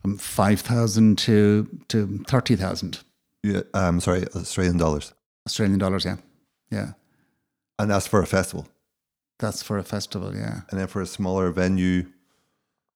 [0.00, 3.00] from five thousand to to thirty thousand.
[3.42, 5.12] Yeah, um, sorry, Australian dollars.
[5.46, 6.16] Australian dollars, yeah,
[6.70, 6.92] yeah.
[7.78, 8.66] And that's for a festival.
[9.38, 10.62] That's for a festival, yeah.
[10.70, 12.06] And then for a smaller venue.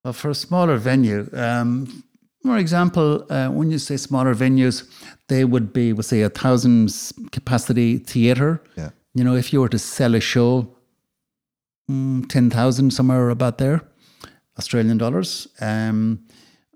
[0.04, 2.02] Well, for a smaller venue, um,
[2.42, 4.88] for example, uh, when you say smaller venues,
[5.26, 6.90] they would be, we'll say, a thousand
[7.32, 8.62] capacity theatre.
[8.76, 8.90] Yeah.
[9.14, 10.77] You know, if you were to sell a show,
[11.90, 13.82] mm, 10,000, somewhere about there,
[14.58, 15.48] Australian dollars.
[15.60, 16.24] Um,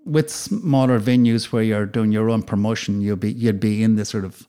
[0.05, 4.05] with smaller venues where you're doing your own promotion, you'll be, you'd be in the
[4.05, 4.47] sort of,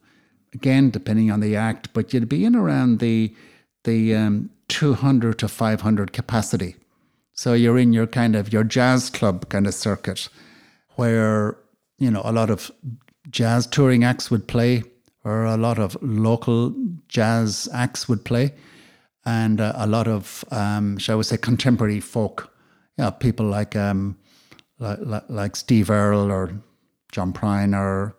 [0.52, 3.34] again, depending on the act, but you'd be in around the,
[3.84, 6.76] the um, 200 to 500 capacity.
[7.32, 10.28] So you're in your kind of your jazz club kind of circuit
[10.96, 11.56] where,
[11.98, 12.70] you know, a lot of
[13.30, 14.84] jazz touring acts would play
[15.24, 16.74] or a lot of local
[17.08, 18.52] jazz acts would play
[19.26, 22.52] and uh, a lot of, um, shall we say, contemporary folk.
[22.98, 24.16] Yeah, people like, um,
[24.78, 26.52] like, like, Steve Earle or
[27.10, 28.16] John Prine or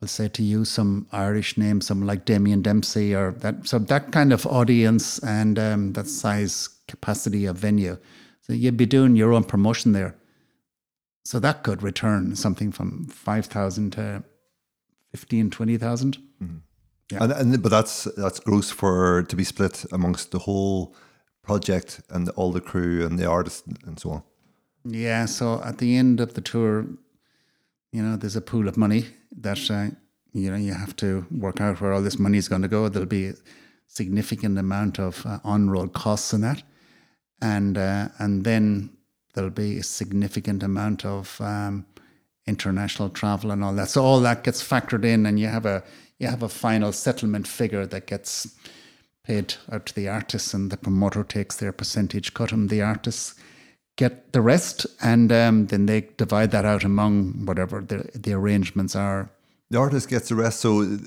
[0.00, 3.66] we'll say to you some Irish names, some like Damien Dempsey or that.
[3.66, 7.96] So that kind of audience and um, that size capacity of venue.
[8.40, 10.16] So you'd be doing your own promotion there.
[11.24, 14.24] So that could return something from 5,000 to
[15.12, 16.18] 15, 20,000.
[16.42, 16.56] Mm-hmm.
[17.12, 17.24] Yeah.
[17.24, 20.94] And, and, but that's that's gross for to be split amongst the whole
[21.42, 24.22] project and all the crew and the artists and so on.
[24.84, 26.86] Yeah, so at the end of the tour,
[27.92, 29.06] you know, there's a pool of money
[29.40, 29.94] that uh,
[30.32, 32.88] you know you have to work out where all this money is going to go.
[32.88, 33.34] There'll be a
[33.86, 36.62] significant amount of uh, on-road costs in that,
[37.40, 38.90] and uh, and then
[39.34, 41.86] there'll be a significant amount of um,
[42.46, 43.88] international travel and all that.
[43.88, 45.82] So all that gets factored in, and you have a
[46.18, 48.54] you have a final settlement figure that gets
[49.24, 53.34] paid out to the artists, and the promoter takes their percentage cut, and the artists
[53.96, 58.96] get the rest, and um, then they divide that out among whatever the the arrangements
[58.96, 59.30] are.
[59.70, 60.98] The artist gets the rest, so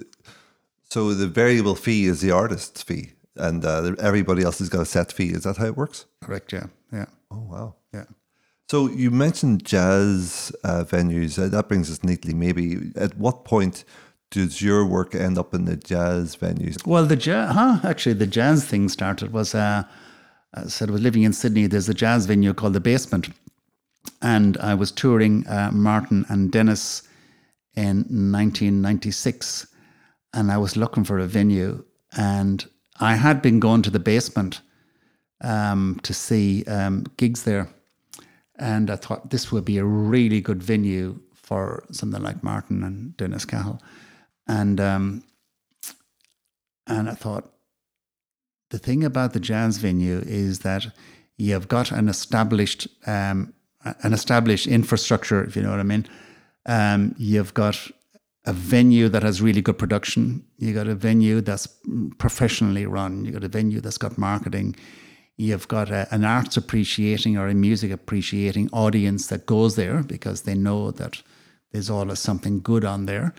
[0.90, 4.86] so the variable fee is the artist's fee, and uh, everybody else has got a
[4.86, 5.30] set fee.
[5.30, 6.06] Is that how it works?
[6.24, 6.54] Correct.
[6.54, 6.68] Yeah.
[6.92, 7.06] Yeah.
[7.30, 7.76] Oh wow.
[7.94, 8.06] Yeah.
[8.68, 11.38] So you mentioned jazz uh, venues.
[11.38, 12.34] Uh, that brings us neatly.
[12.34, 13.84] Maybe at what point
[14.32, 16.86] does your work end up in the jazz venues?
[16.86, 17.80] Well, the jazz, huh?
[17.84, 19.54] Actually, the jazz thing started was.
[19.54, 19.84] Uh,
[20.56, 21.68] I said I was living in Sydney.
[21.68, 23.30] There's a jazz venue called the Basement,
[24.22, 27.04] and I was touring uh, Martin and Dennis
[27.76, 29.68] in 1996,
[30.34, 31.84] and I was looking for a venue,
[32.18, 32.66] and
[33.00, 34.62] I had been going to the Basement
[35.42, 37.70] um, to see um, gigs there,
[38.58, 43.16] and I thought this would be a really good venue for something like Martin and
[43.18, 43.82] Dennis Cahill,
[44.48, 45.24] and um,
[46.88, 47.52] and I thought
[48.70, 50.88] the thing about the jazz venue is that
[51.38, 53.54] you've got an established um,
[54.02, 56.08] an established infrastructure, if you know what I mean.
[56.66, 57.92] Um, you've got
[58.46, 60.44] a venue that has really good production.
[60.58, 61.68] You got a venue that's
[62.18, 63.26] professionally run.
[63.26, 64.76] You got a venue that's got marketing.
[65.38, 70.44] You've got a, an arts appreciating or a music appreciating audience that goes there because
[70.44, 71.22] they know that
[71.72, 73.34] there's always something good on there.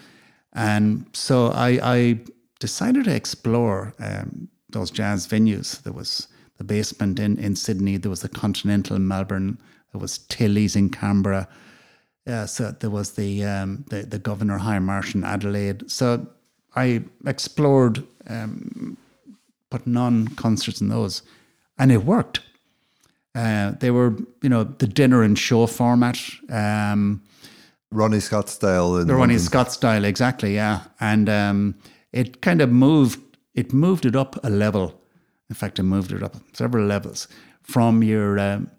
[0.52, 2.20] And so I, I
[2.60, 5.82] decided to explore um, those jazz venues.
[5.82, 6.28] There was
[6.58, 9.58] the basement in, in Sydney, there was the Continental in Melbourne,
[9.92, 11.48] there was Tilley's in Canberra.
[12.26, 15.88] Uh, so there was the, um, the the Governor Hindmarsh in Adelaide.
[15.90, 16.26] So
[16.74, 18.96] I explored um,
[19.70, 21.22] putting on concerts in those,
[21.78, 22.40] and it worked.
[23.34, 26.18] Uh, they were, you know, the dinner and show format.
[26.50, 27.22] Um,
[27.90, 28.92] Ronnie Scott style.
[28.92, 30.82] the Ronnie Scott style, exactly, yeah.
[31.00, 31.74] And um,
[32.12, 33.20] it kind of moved.
[33.54, 35.00] It moved it up a level.
[35.48, 37.28] In fact, it moved it up several levels
[37.62, 38.70] from your um,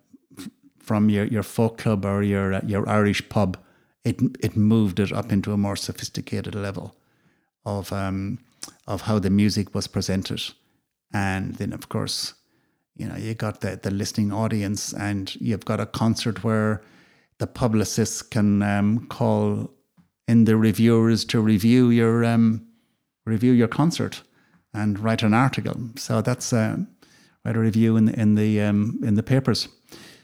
[0.80, 3.58] from your, your folk club or your uh, your Irish pub.
[4.04, 6.96] It it moved it up into a more sophisticated level
[7.66, 8.40] of um,
[8.88, 10.42] of how the music was presented,
[11.14, 12.34] and then of course,
[12.98, 16.82] you know, you got the the listening audience, and you've got a concert where
[17.38, 19.72] the publicists can um, call
[20.28, 22.66] in the reviewers to review your um,
[23.26, 24.24] review your concert
[24.74, 25.76] and write an article.
[25.96, 26.78] So that's uh,
[27.46, 29.68] write a review in in the um, in the papers.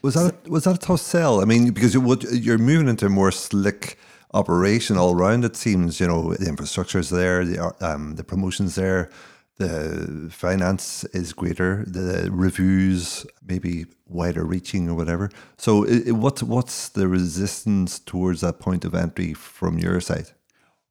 [0.02, 1.40] Was that a, was that a tough sell?
[1.40, 3.98] I mean, because you would, you're moving into more slick
[4.34, 5.44] operation all around.
[5.44, 9.10] It seems you know the infrastructure is there, the um, the promotions there,
[9.56, 15.30] the finance is greater, the reviews maybe wider reaching or whatever.
[15.56, 20.30] So, it, what's what's the resistance towards that point of entry from your side?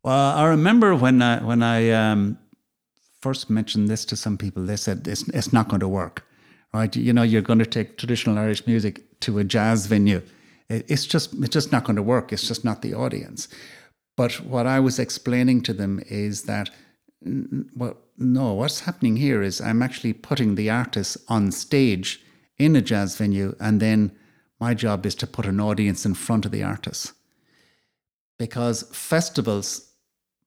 [0.03, 2.37] Well, I remember when I when I um,
[3.21, 6.25] first mentioned this to some people, they said it's it's not going to work,
[6.73, 6.95] right?
[6.95, 10.21] You know, you're going to take traditional Irish music to a jazz venue.
[10.69, 12.31] It's just it's just not going to work.
[12.31, 13.47] It's just not the audience.
[14.15, 16.69] But what I was explaining to them is that
[17.75, 22.21] well, no, what's happening here is I'm actually putting the artist on stage
[22.57, 24.11] in a jazz venue, and then
[24.59, 27.13] my job is to put an audience in front of the artist.
[28.37, 29.91] Because festivals,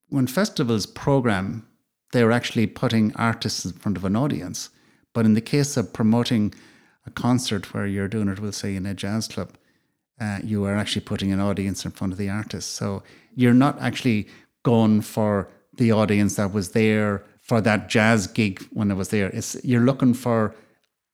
[0.09, 1.67] when festivals program,
[2.13, 4.71] they're actually putting artists in front of an audience.
[5.13, 6.55] But in the case of promoting
[7.05, 9.53] a concert where you're doing it, we'll say in a jazz club,
[10.21, 12.75] uh, you are actually putting an audience in front of the artist.
[12.75, 13.03] So
[13.35, 14.29] you're not actually
[14.63, 19.29] going for the audience that was there for that jazz gig when it was there.
[19.29, 20.55] It's you're looking for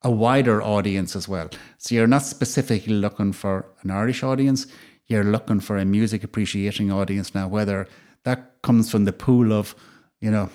[0.03, 1.49] a wider audience as well.
[1.79, 4.67] So you're not specifically looking for an Irish audience.
[5.07, 7.49] You're looking for a music appreciating audience now.
[7.49, 7.87] Whether
[8.25, 9.75] that comes from the pool of,
[10.21, 10.51] you know,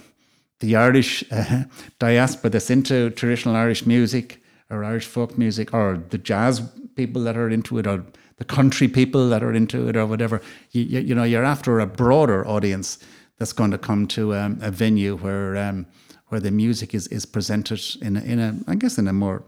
[0.59, 1.63] the Irish uh,
[1.99, 6.61] diaspora that's into traditional Irish music or Irish folk music, or the jazz
[6.95, 8.03] people that are into it, or
[8.37, 10.41] the country people that are into it, or whatever.
[10.71, 12.97] You, you, you know, you're after a broader audience
[13.37, 15.85] that's going to come to um, a venue where um,
[16.27, 19.43] where the music is is presented in a, in a I guess in a more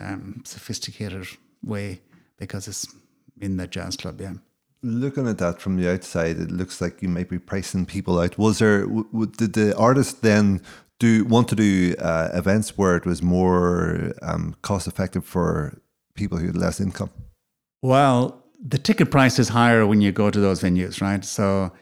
[0.00, 1.26] um, sophisticated
[1.62, 2.00] way
[2.38, 2.86] because it's
[3.40, 4.20] in the jazz club.
[4.20, 4.34] Yeah.
[4.82, 8.38] Looking at that from the outside, it looks like you might be pricing people out.
[8.38, 8.82] Was there?
[8.86, 10.62] W- did the artist then
[11.00, 15.80] do want to do uh, events where it was more um, cost effective for
[16.14, 17.10] people who had less income?
[17.82, 21.24] Well, the ticket price is higher when you go to those venues, right?
[21.24, 21.72] So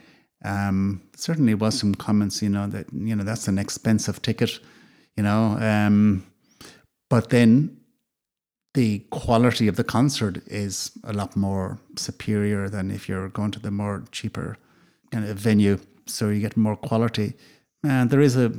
[0.45, 4.59] um, certainly was some comments, you know, that you know that's an expensive ticket,
[5.17, 5.57] you know.
[5.61, 6.27] Um,
[7.09, 7.77] but then
[8.75, 13.59] the quality of the concert is a lot more superior than if you're going to
[13.59, 14.59] the more cheaper
[15.11, 15.79] kind of venue.
[16.07, 17.35] So you get more quality,
[17.83, 18.53] and there is a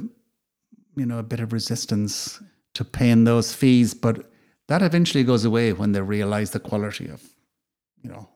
[0.95, 2.41] you know a bit of resistance
[2.73, 4.31] to paying those fees, but
[4.67, 7.21] that eventually goes away when they realize the quality of
[8.01, 8.27] you know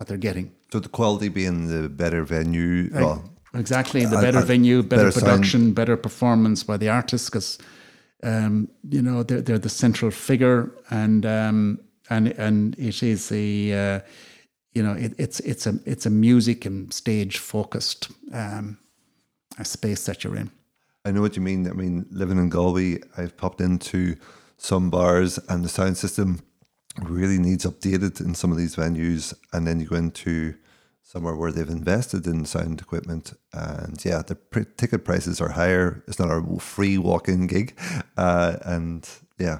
[0.00, 0.50] what they're getting.
[0.72, 2.88] So the quality being the better venue.
[2.90, 3.22] Well,
[3.54, 5.74] exactly, the better venue, better, better production, sound.
[5.74, 7.58] better performance by the artists, because
[8.22, 13.72] um, you know they're they're the central figure, and um, and and it is a
[13.72, 14.00] uh,
[14.72, 18.78] you know it, it's it's a it's a music and stage focused um,
[19.58, 20.50] a space that you're in.
[21.04, 21.68] I know what you mean.
[21.68, 24.16] I mean, living in Galway, I've popped into
[24.56, 26.40] some bars, and the sound system
[27.04, 30.54] really needs updated in some of these venues, and then you go into
[31.02, 36.04] somewhere where they've invested in sound equipment, and yeah, the pr- ticket prices are higher.
[36.06, 37.78] It's not a free walk-in gig,
[38.16, 39.58] uh, and yeah,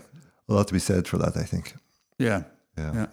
[0.49, 1.36] a lot to be said for that.
[1.36, 1.74] I think.
[2.18, 2.43] Yeah.
[2.78, 2.93] Yeah.
[2.95, 3.07] yeah.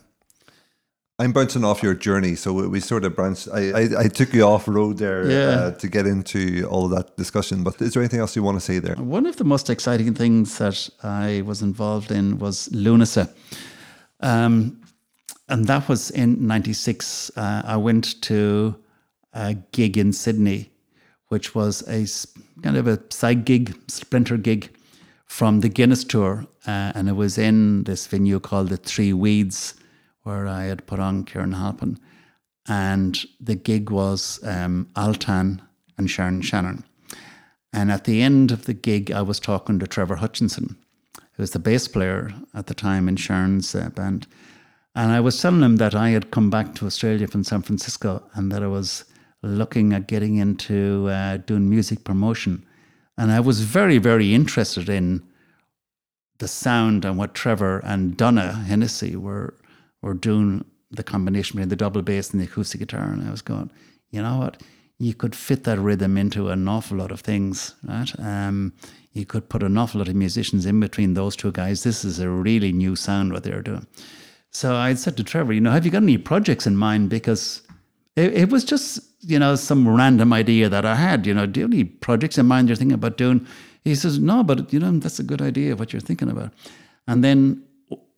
[1.20, 3.48] I'm bouncing off your journey, so we sort of branched.
[3.52, 5.38] I, I, I took you off road there yeah.
[5.38, 7.64] uh, to get into all of that discussion.
[7.64, 8.96] But is there anything else you want to say there?
[8.98, 13.34] One of the most exciting things that I was involved in was Lúnasa,
[14.20, 14.82] um,
[15.49, 17.32] and that was in 96.
[17.36, 18.76] Uh, I went to
[19.34, 20.72] a gig in Sydney,
[21.30, 22.05] which was a
[22.61, 24.70] kind of a side gig, splinter gig
[25.26, 26.45] from the Guinness Tour.
[26.65, 29.76] Uh, and it was in this venue called the Three Weeds,
[30.24, 31.99] where I had put on Kieran Halpin.
[32.68, 35.61] and the gig was um, Altan
[35.97, 36.84] and Sharon Shannon.
[37.72, 40.78] And at the end of the gig, I was talking to Trevor Hutchinson,
[41.38, 44.26] who was the bass player at the time in Sharon's uh, band.
[44.96, 48.24] And I was telling him that I had come back to Australia from San Francisco
[48.34, 49.06] and that I was
[49.44, 52.66] looking at getting into uh, doing music promotion.
[53.18, 55.22] And I was very, very interested in
[56.40, 59.56] the sound and what Trevor and Donogh Hennessy were
[60.02, 63.04] were doing the combination between the double bass and the acoustic guitar.
[63.12, 63.72] And I was going,
[64.12, 64.62] you know what?
[65.00, 68.12] You could fit that rhythm into an awful lot of things, right?
[68.20, 68.74] Um,
[69.18, 71.84] you could put an awful lot of musicians in between those two guys.
[71.84, 73.88] This is a really new sound what they're doing.
[74.51, 77.09] So I said to Trevor, you know, have you got any projects in mind?
[77.09, 77.61] Because
[78.15, 81.26] it, it was just, you know, some random idea that I had.
[81.26, 83.45] You know, do you have any projects in mind you're thinking about doing?
[83.84, 86.53] He says, no, but, you know, that's a good idea what you're thinking about.
[87.07, 87.63] And then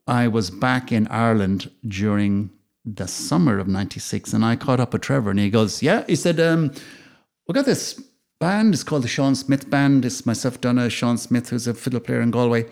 [0.07, 2.49] I was back in Ireland during
[2.85, 6.15] the summer of 96 and I caught up with Trevor and he goes, yeah, he
[6.15, 6.71] said, um,
[7.47, 8.01] we got this
[8.39, 10.05] band, it's called the Sean Smith Band.
[10.05, 12.65] It's myself, Donogh, Sean Smith, who's a fiddle player in Galway.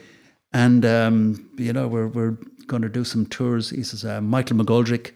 [0.53, 2.37] And, um, you know, we're, we're
[2.67, 3.69] going to do some tours.
[3.69, 5.11] He says, uh, Michael McGoldrick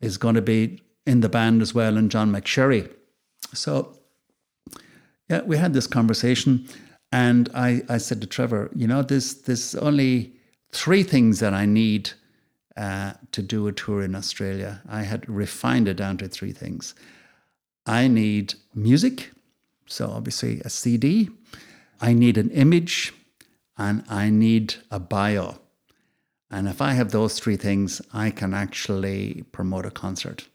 [0.00, 2.92] is going to be in the band as well and John McSherry.
[3.54, 3.98] So,
[5.28, 6.68] yeah, we had this conversation
[7.12, 10.34] and I, I said to Trevor, you know, there's, there's only
[10.72, 12.10] three things that I need–
[12.76, 14.82] uh, to do a tour in Australia.
[14.88, 16.94] I had refined it down to three things.
[17.86, 19.30] I need music,
[19.86, 21.30] so obviously a CD.
[22.00, 23.14] I need an image,
[23.78, 25.58] and I need a bio.
[26.50, 30.48] And if I have those three things, I can actually promote a concert.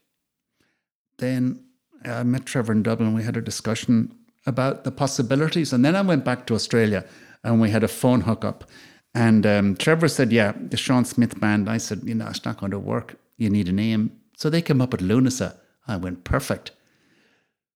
[1.17, 1.63] Then
[2.05, 3.13] I met Trevor in Dublin.
[3.13, 4.15] We had a discussion
[4.45, 5.73] about the possibilities.
[5.73, 7.05] And then I went back to Australia
[7.43, 8.69] and we had a phone hookup.
[9.13, 11.69] And um, Trevor said, Yeah, the Sean Smith band.
[11.69, 13.15] I said, You know, it's not going to work.
[13.37, 14.11] You need a name.
[14.37, 15.57] So they came up with Lúnasa.
[15.87, 16.71] I went, Perfect.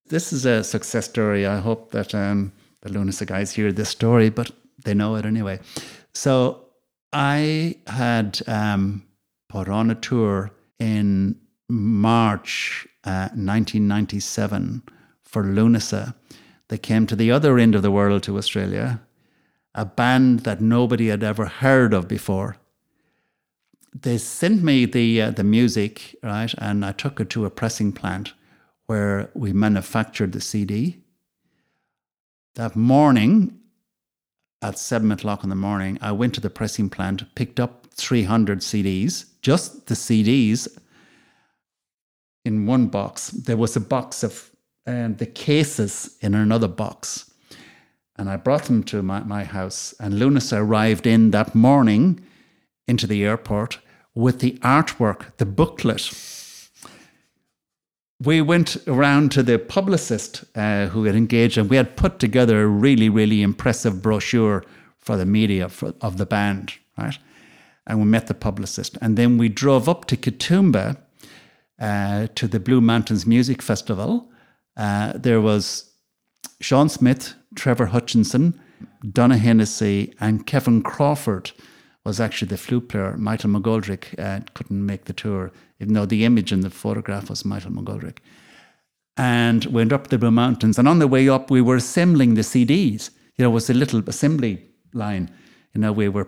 [0.08, 1.47] This is a success story.
[1.47, 2.51] I hope that um,
[2.82, 4.51] the Lúnasa guys hear this story, but
[4.84, 5.60] they know it anyway.
[6.14, 6.66] So
[7.12, 9.03] I had um,
[9.49, 14.84] put on a tour in March uh, 1997
[15.24, 16.14] for Lúnasa.
[16.68, 19.01] They came to the other end of the world to Australia
[19.76, 22.56] a band that nobody had ever heard of before.
[23.93, 27.91] They sent me the uh, the music, right, and I took it to a pressing
[27.91, 28.34] plant
[28.88, 31.02] where we manufactured the CD.
[32.56, 33.60] That morning,
[34.62, 38.60] at seven o'clock in the morning, I went to the pressing plant, picked up 300
[38.60, 40.68] CDs, just the CDs
[42.44, 43.30] in one box.
[43.30, 44.52] There was a box of
[44.88, 47.32] um, the cases in another box.
[48.18, 49.94] And I brought them to my, my house.
[50.00, 52.24] And Lúnasa arrived in that morning
[52.88, 53.80] into the airport
[54.14, 56.12] with the artwork, the booklet.
[58.26, 62.63] We went around to the publicist uh, who had engaged, and we had put together
[62.63, 64.63] a really, really impressive brochure
[64.99, 67.17] for the media for, of the band, right?
[67.86, 68.97] And we met the publicist.
[68.99, 70.97] And then we drove up to Katoomba
[71.80, 74.32] uh, to the Blue Mountains Music Festival.
[74.76, 75.91] Uh, there was
[76.59, 78.59] Sean Smith, Trevor Hutchinson,
[79.03, 81.51] Donogh Hennessy, and Kevin Crawford
[82.06, 83.18] was actually the flute player.
[83.18, 87.43] Michael McGoldrick uh, couldn't make the tour, even though the image in the photograph was
[87.43, 88.18] Michael McGoldrick.
[89.18, 90.78] And we went up the Blue Mountains.
[90.78, 93.10] And on the way up, we were assembling the CDs.
[93.38, 94.62] You know, it was a little assembly
[94.93, 95.32] line.
[95.74, 96.28] You know, we were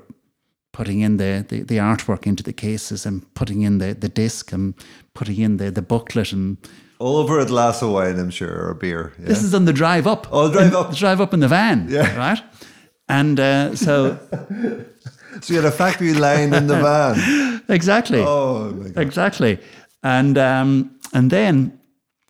[0.73, 4.51] putting in the, the, the artwork into the cases and putting in the, the disc
[4.51, 4.73] and
[5.13, 6.57] putting in the, the booklet and
[6.99, 9.13] all over a glass of wine, I'm sure, or beer.
[9.19, 9.27] Yeah.
[9.27, 10.27] This is on the drive up.
[10.31, 10.95] Oh, drive up.
[10.95, 11.87] drive up in the van.
[11.89, 12.17] Yeah.
[12.17, 12.41] Right?
[13.07, 14.17] And uh, so.
[15.41, 17.61] so you had a factory line in the van.
[17.69, 18.23] exactly.
[18.25, 19.01] Oh, my God.
[19.01, 19.59] Exactly.
[20.03, 21.79] And, um, and then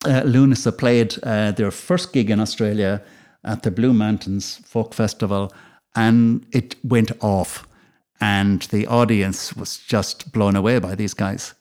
[0.06, 3.02] uh, Lúnasa played uh, their first gig in Australia
[3.44, 5.54] at the Blue Mountains Folk Festival,
[5.96, 7.68] and it went off.
[8.20, 11.54] And the audience was just blown away by these guys.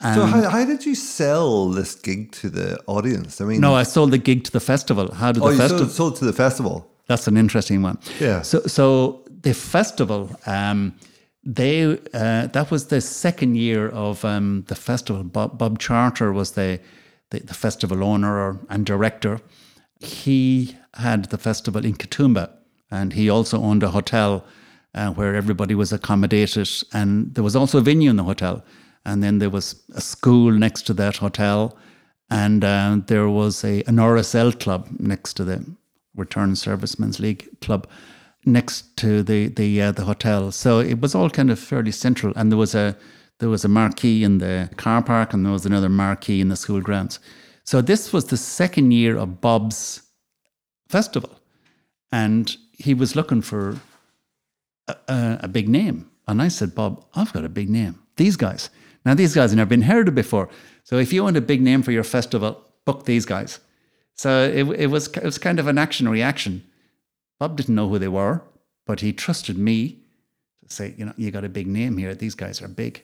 [0.00, 3.40] Um, so how, how did you sell this gig to the audience?
[3.40, 5.12] I mean, no, I sold the gig to the festival.
[5.12, 6.90] How did oh, the festival sold, sold, to the festival?
[7.06, 7.98] That's an interesting one.
[8.18, 8.42] Yeah.
[8.42, 10.94] So so the festival, um,
[11.44, 11.84] they
[12.14, 15.22] uh, that was the second year of um, the festival.
[15.24, 16.80] Bob, Bob Charter was the,
[17.30, 19.40] the, the festival owner and director.
[20.00, 22.50] He had the festival in Katoomba,
[22.90, 24.44] and he also owned a hotel
[24.94, 28.64] uh, where everybody was accommodated, and there was also a venue in the hotel
[29.04, 31.76] and then there was a school next to that hotel,
[32.30, 35.64] and uh, there was a an RSL club next to the
[36.14, 37.86] Return Servicemen's League club
[38.44, 40.52] next to the the uh, the hotel.
[40.52, 42.94] So it was all kind of fairly central, and there was a
[43.40, 46.56] There was a marquee in the car park, and there was another marquee in the
[46.56, 47.20] school grounds.
[47.64, 50.02] So this was the second year of Bob's
[50.88, 51.30] festival,
[52.10, 53.80] and he was looking for
[54.86, 56.04] a, a, a big name.
[56.26, 57.94] And I said, Bob, I've got a big name.
[58.16, 58.70] These guys.
[59.04, 60.48] Now these guys have never been heard of before.
[60.84, 63.60] So if you want a big name for your festival, book these guys.
[64.14, 66.62] So it, it was it was kind of an action reaction.
[67.40, 68.42] Bob didn't know who they were,
[68.86, 69.98] but he trusted me
[70.68, 72.14] to say, you know, you got a big name here.
[72.14, 73.02] These guys are big.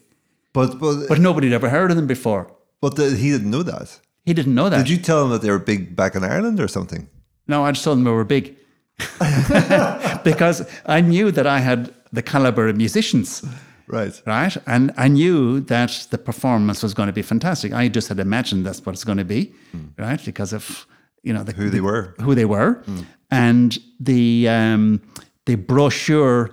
[0.52, 2.44] But but But nobody had ever heard of them before.
[2.80, 3.88] but the, he didn't know that.
[4.24, 4.78] He didn't know that.
[4.78, 7.08] Did you tell him that they were big back in Ireland or something?
[7.48, 8.56] No, I just told them they were big.
[10.24, 13.42] because I knew that I had the caliber of musicians,
[13.88, 14.20] Right.
[14.26, 14.56] right?
[14.66, 17.72] And I knew that the performance was going to be fantastic.
[17.72, 19.86] I just had imagined that's what it's going to be, hmm.
[19.98, 20.22] right?
[20.24, 20.86] Because of
[21.22, 22.14] you know the, Who they were.
[22.20, 23.02] who they were, hmm.
[23.30, 25.00] And the um,
[25.46, 26.50] the brochure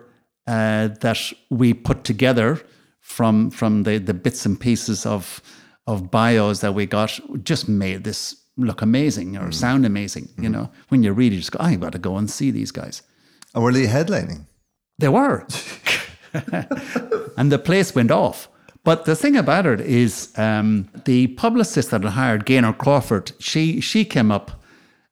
[0.48, 2.62] uh, that we put together
[3.00, 5.42] from from the the bits and pieces of
[5.88, 10.30] of bios that we got just made this look amazing or sound amazing.
[10.38, 12.52] You know, when you read it, you just go, I got to go and see
[12.52, 13.02] these guys.
[13.54, 14.46] And were they headlining?
[15.00, 15.46] They were.
[17.38, 18.48] and the place went off.
[18.84, 23.80] But the thing about it is, um, the publicist that I hired, Gaynor Crawford, she
[23.80, 24.63] she came up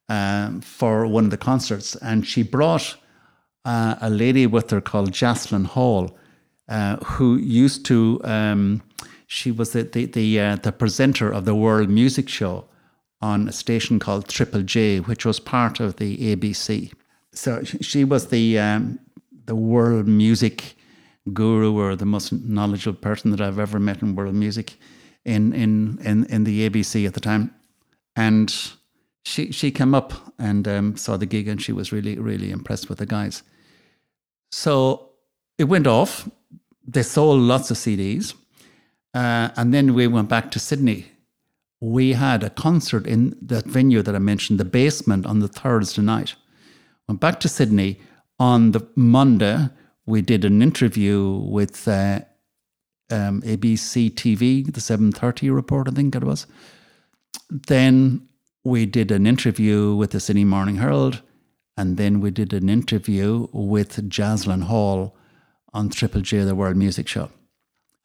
[0.09, 2.95] um, for one of the concerts, and she brought
[3.65, 6.17] uh, a lady with her called Jaslyn Hall,
[6.67, 8.19] uh, who used to.
[8.23, 8.81] Um,
[9.27, 12.65] she was the the the, uh, the presenter of the World Music Show
[13.21, 16.91] on a station called Triple J, which was part of the ABC.
[17.33, 18.99] So she was the um,
[19.45, 20.75] the world music
[21.33, 24.77] guru or the most knowledgeable person that I've ever met in world music
[25.23, 27.53] in in in, in the ABC at the time,
[28.15, 28.53] and
[29.23, 32.89] she she came up and um, saw the gig and she was really really impressed
[32.89, 33.43] with the guys.
[34.51, 35.09] So
[35.57, 36.29] it went off.
[36.85, 38.33] They sold lots of CDs,
[39.13, 41.11] uh, and then we went back to Sydney.
[41.79, 46.01] We had a concert in that venue that I mentioned, the basement, on the Thursday
[46.01, 46.35] night.
[47.07, 47.99] Went back to Sydney
[48.39, 49.69] on the Monday.
[50.05, 52.21] We did an interview with uh,
[53.11, 56.47] um, ABC TV, the seven thirty report, I think it was.
[57.49, 58.27] Then
[58.63, 61.21] we did an interview with the Sydney Morning Herald,
[61.77, 65.15] and then we did an interview with Jaslyn Hall
[65.73, 67.29] on Triple J, the World Music Show.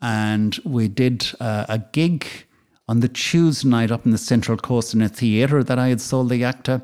[0.01, 2.27] And we did uh, a gig
[2.89, 6.01] on the Tuesday night up in the Central Coast in a theatre that I had
[6.01, 6.83] sold the act to.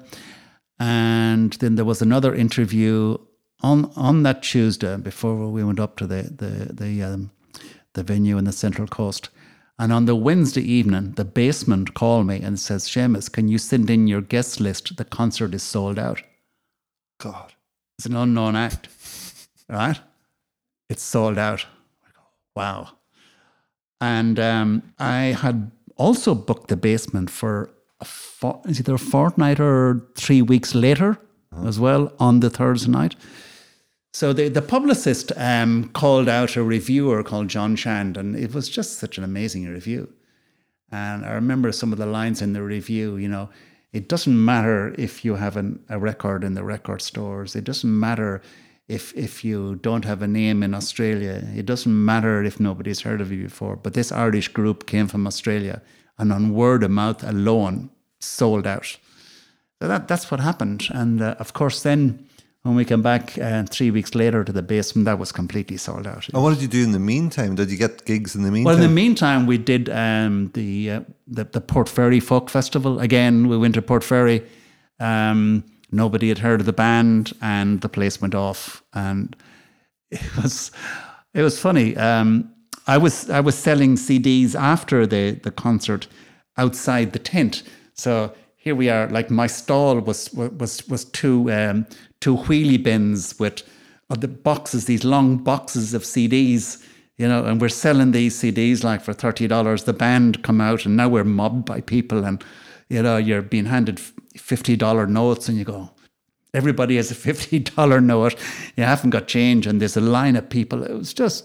[0.79, 3.17] And then there was another interview
[3.61, 7.31] on on that Tuesday before we went up to the the the um,
[7.95, 9.29] the venue in the Central Coast.
[9.83, 13.91] And on the Wednesday evening, the basement called me and says, Seamus, can you send
[13.91, 14.97] in your guest list?
[14.97, 16.23] The concert is sold out.
[17.19, 17.55] God.
[17.99, 18.89] It's an unknown act,
[19.69, 19.99] right?
[20.89, 21.67] It's sold out.
[22.55, 22.91] Wow.
[24.01, 27.69] And um, I had also booked the basement for
[28.01, 28.07] a
[28.69, 31.19] either a fortnight or three weeks later
[31.67, 33.17] as well on the Thursday night.
[34.15, 38.69] So the, the publicist um, called out a reviewer called John Shand, and it was
[38.69, 40.13] just such an amazing review.
[40.91, 43.49] And I remember some of the lines in the review, you know,
[43.93, 47.57] it doesn't matter if you have an, a record in the record stores.
[47.57, 48.43] It doesn't matter
[48.89, 51.43] if if you don't have a name in Australia.
[51.55, 53.77] It doesn't matter if nobody's heard of you before.
[53.77, 55.83] But this Irish group came from Australia
[56.19, 57.91] and on word of mouth alone
[58.21, 58.99] sold out.
[59.81, 60.89] So that that's what happened.
[60.91, 62.27] And uh, of course, then
[62.63, 66.07] when we came back uh, three weeks later to the basement, that was completely sold
[66.07, 66.29] out.
[66.29, 67.57] And what did you do in the meantime?
[67.57, 68.65] Did you get gigs in the meantime?
[68.65, 73.01] Well, in the meantime, we did um, the, uh, the the Port Fairy Folk Festival.
[73.01, 74.47] Again, we went to Port Fairy.
[75.01, 78.85] Um, nobody had heard of the band, and the place went off.
[78.95, 79.35] And
[80.11, 80.71] it was
[81.35, 81.97] it was funny.
[81.97, 82.53] Um,
[82.87, 86.07] I was I was selling CDs after the the concert
[86.57, 87.65] outside the tent.
[87.95, 89.09] So here we are.
[89.09, 91.87] Like my stall was was was two um,
[92.23, 93.63] two wheelie bins with
[94.09, 96.83] uh, the boxes, these long boxes of CDs
[97.19, 99.85] you know, and we're selling these CDs like for thirty dollars.
[99.85, 102.43] The band come out, and now we're mobbed by people, and
[102.89, 105.91] you know, you're being handed fifty dollar notes, and you go,
[106.55, 108.35] everybody has a fifty dollar note.
[108.77, 110.83] You haven't got change, and there's a line of people.
[110.83, 111.45] It was just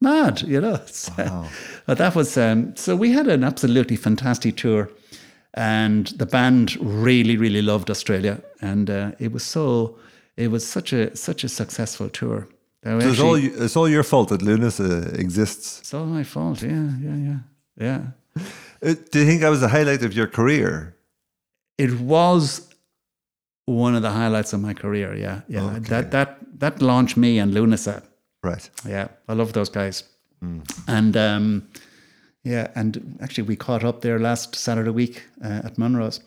[0.00, 0.80] mad, you know.
[1.18, 1.48] Wow.
[1.86, 2.94] but that was um, so.
[2.96, 4.88] We had an absolutely fantastic tour,
[5.54, 9.98] and the band really, really loved Australia, and uh, it was so.
[10.38, 12.46] It was such a such a successful tour.
[12.84, 15.80] So it's all it's all your fault that Lúnasa uh, exists.
[15.80, 16.62] It's all my fault.
[16.62, 17.38] Yeah, yeah, yeah,
[17.76, 18.00] yeah.
[18.80, 20.94] Uh, do you think that was the highlight of your career?
[21.76, 22.72] It was
[23.66, 25.16] one of the highlights of my career.
[25.16, 25.64] Yeah, yeah.
[25.64, 25.88] Okay.
[25.88, 28.02] That that that launched me and Lúnasa.
[28.44, 28.70] Right.
[28.86, 30.04] Yeah, I love those guys.
[30.86, 31.68] And um,
[32.44, 36.20] yeah, and actually we caught up there last Saturday week uh, at Monroe's.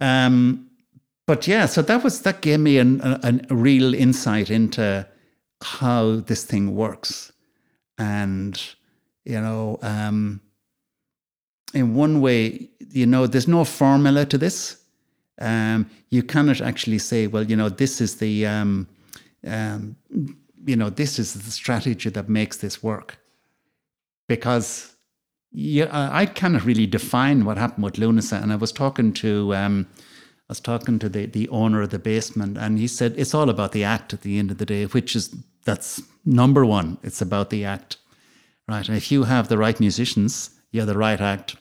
[0.00, 0.69] Um,
[1.30, 5.06] but yeah, so that was that gave me an, an, a real insight into
[5.62, 7.32] how this thing works,
[7.98, 8.60] and
[9.24, 10.40] you know, um,
[11.72, 14.82] in one way, you know, there's no formula to this.
[15.40, 18.88] Um, you cannot actually say, well, you know, this is the, um,
[19.46, 19.94] um,
[20.66, 23.18] you know, this is the strategy that makes this work,
[24.26, 24.96] because
[25.52, 28.42] yeah, I cannot really define what happened with Lúnasa.
[28.42, 29.86] And I was talking to, um,
[30.50, 33.48] I was talking to the the owner of the basement, and he said it's all
[33.50, 35.32] about the act at the end of the day, which is
[35.64, 36.98] that's number one.
[37.04, 37.98] It's about the act,
[38.66, 38.88] right?
[38.88, 41.54] And if you have the right musicians, you have the right act,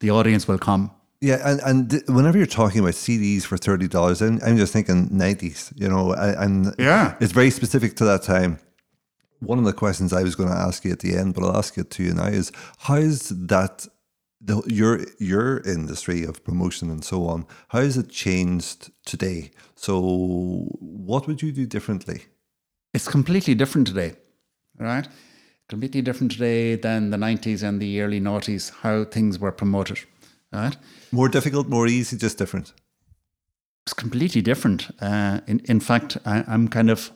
[0.00, 0.90] the audience will come.
[1.20, 4.72] Yeah, and, and th- whenever you're talking about CDs for thirty dollars, I'm, I'm just
[4.72, 7.14] thinking nineties, you know, and Yeah.
[7.20, 8.58] it's very specific to that time.
[9.38, 11.56] One of the questions I was going to ask you at the end, but I'll
[11.56, 13.86] ask it to you now is how is that
[14.40, 17.46] the, your your industry of promotion and so on?
[17.68, 19.50] How has it changed today?
[19.74, 20.00] So,
[20.80, 22.24] what would you do differently?
[22.92, 24.16] It's completely different today,
[24.78, 25.06] right?
[25.68, 30.00] Completely different today than the 90s and the early noughties, how things were promoted,
[30.52, 30.76] right?
[31.12, 32.72] More difficult, more easy, just different.
[33.86, 34.90] It's completely different.
[35.00, 37.12] Uh, in, in fact, I, I'm kind of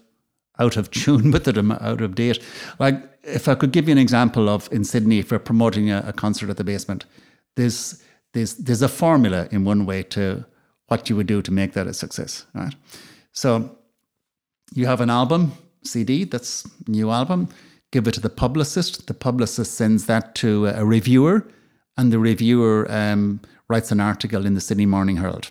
[0.58, 2.42] out of tune with it, I'm out of date.
[2.78, 6.04] Like, if I could give you an example of in Sydney, if we're promoting a,
[6.06, 7.04] a concert at the basement,
[7.56, 8.02] there's,
[8.32, 10.44] there's, there's a formula in one way to
[10.88, 12.74] what you would do to make that a success, right?
[13.32, 13.76] So
[14.74, 15.52] you have an album,
[15.82, 17.48] CD, that's new album,
[17.90, 19.06] give it to the publicist.
[19.06, 21.46] The publicist sends that to a reviewer,
[21.96, 25.50] and the reviewer um, writes an article in the Sydney Morning Herald.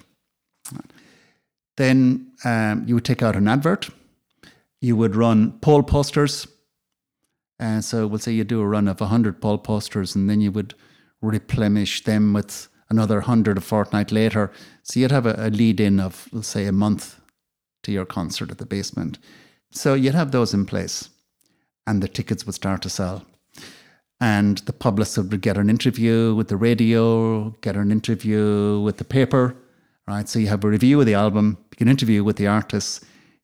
[1.78, 3.90] Then um, you would take out an advert.
[4.84, 6.46] You would run poll posters.
[7.58, 10.52] Uh, so we'll say you do a run of 100 poll posters, and then you
[10.52, 10.76] would
[11.22, 14.52] replenish them with another 100 a fortnight later.
[14.82, 17.18] So you'd have a, a lead in of, let's say, a month
[17.84, 19.20] to your concert at the basement.
[19.72, 21.10] So you'd have those in place,
[21.88, 23.26] and the tickets would start to sell.
[24.20, 29.06] And the publicist would get an interview with the radio, get an interview with the
[29.06, 29.56] paper,
[30.10, 30.28] right?
[30.28, 33.00] So you have a review of the album, you can interview with the artists,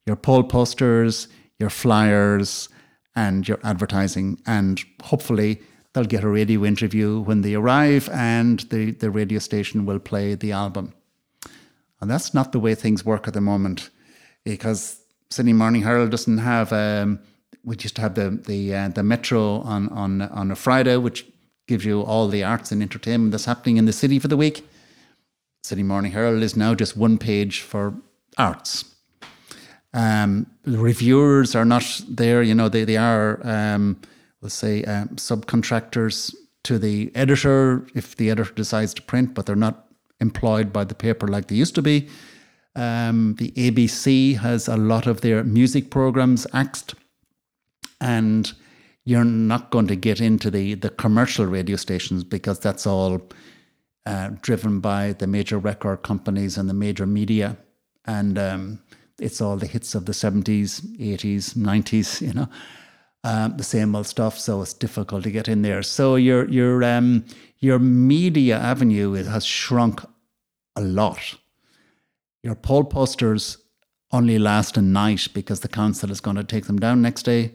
[0.06, 1.28] your poll posters,
[1.58, 2.68] your flyers,
[3.14, 4.40] and your advertising.
[4.46, 5.60] And hopefully
[5.92, 10.34] they'll get a radio interview when they arrive, and the, the radio station will play
[10.34, 10.94] the album.
[12.00, 13.90] And that's not the way things work at the moment
[14.44, 16.72] because Sydney Morning Herald doesn't have.
[16.72, 17.20] Um,
[17.62, 21.26] we just have the the uh, the Metro on on on a Friday, which
[21.68, 24.66] gives you all the arts and entertainment that's happening in the city for the week.
[25.62, 27.94] Sydney Morning Herald is now just one page for
[28.38, 28.84] arts.
[29.92, 32.42] Um, reviewers are not there.
[32.42, 34.00] You know, they they are, um,
[34.40, 36.34] we'll say, um, subcontractors
[36.64, 39.86] to the editor if the editor decides to print, but they're not
[40.20, 42.08] employed by the paper like they used to be.
[42.76, 46.94] Um, the ABC has a lot of their music programs axed,
[48.00, 48.52] and
[49.04, 53.20] you're not going to get into the the commercial radio stations because that's all
[54.06, 57.56] uh, driven by the major record companies and the major media,
[58.06, 58.78] and um,
[59.20, 62.48] it's all the hits of the seventies, eighties, nineties, you know,
[63.24, 64.38] um, the same old stuff.
[64.38, 65.82] So it's difficult to get in there.
[65.82, 67.24] So your your um,
[67.58, 70.00] your media avenue has shrunk
[70.76, 71.36] a lot.
[72.42, 73.58] Your poll posters
[74.12, 77.54] only last a night because the council is going to take them down next day.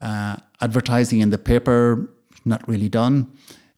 [0.00, 2.10] Uh, advertising in the paper
[2.44, 3.30] not really done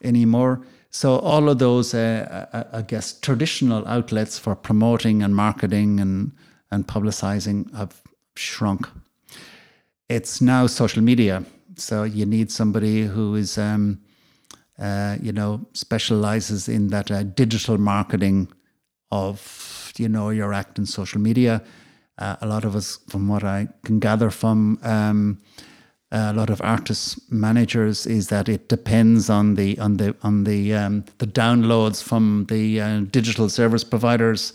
[0.02, 0.62] anymore.
[0.90, 6.32] So all of those, uh, I, I guess, traditional outlets for promoting and marketing and
[6.70, 8.02] and publicizing have
[8.36, 8.88] shrunk.
[10.08, 11.44] It's now social media,
[11.76, 14.00] so you need somebody who is, um,
[14.78, 18.48] uh, you know, specializes in that uh, digital marketing
[19.10, 21.62] of, you know, your act in social media.
[22.18, 25.38] Uh, a lot of us, from what I can gather from um,
[26.12, 30.72] a lot of artists managers is that it depends on the on the on the
[30.72, 34.52] um, the downloads from the uh, digital service providers.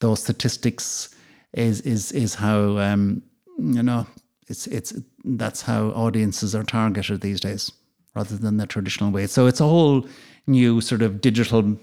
[0.00, 1.14] Those statistics
[1.56, 3.22] is is is how um,
[3.58, 4.06] you know
[4.46, 4.94] it's it's
[5.24, 7.72] that's how audiences are targeted these days,
[8.14, 9.26] rather than the traditional way.
[9.26, 10.06] So it's a whole
[10.46, 11.76] new sort of digital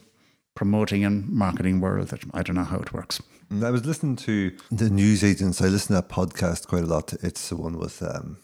[0.55, 3.21] promoting and marketing world that I don't know how it works.
[3.49, 5.61] And I was listening to the news agents.
[5.61, 7.13] I listen to that podcast quite a lot.
[7.21, 8.37] It's the one with um,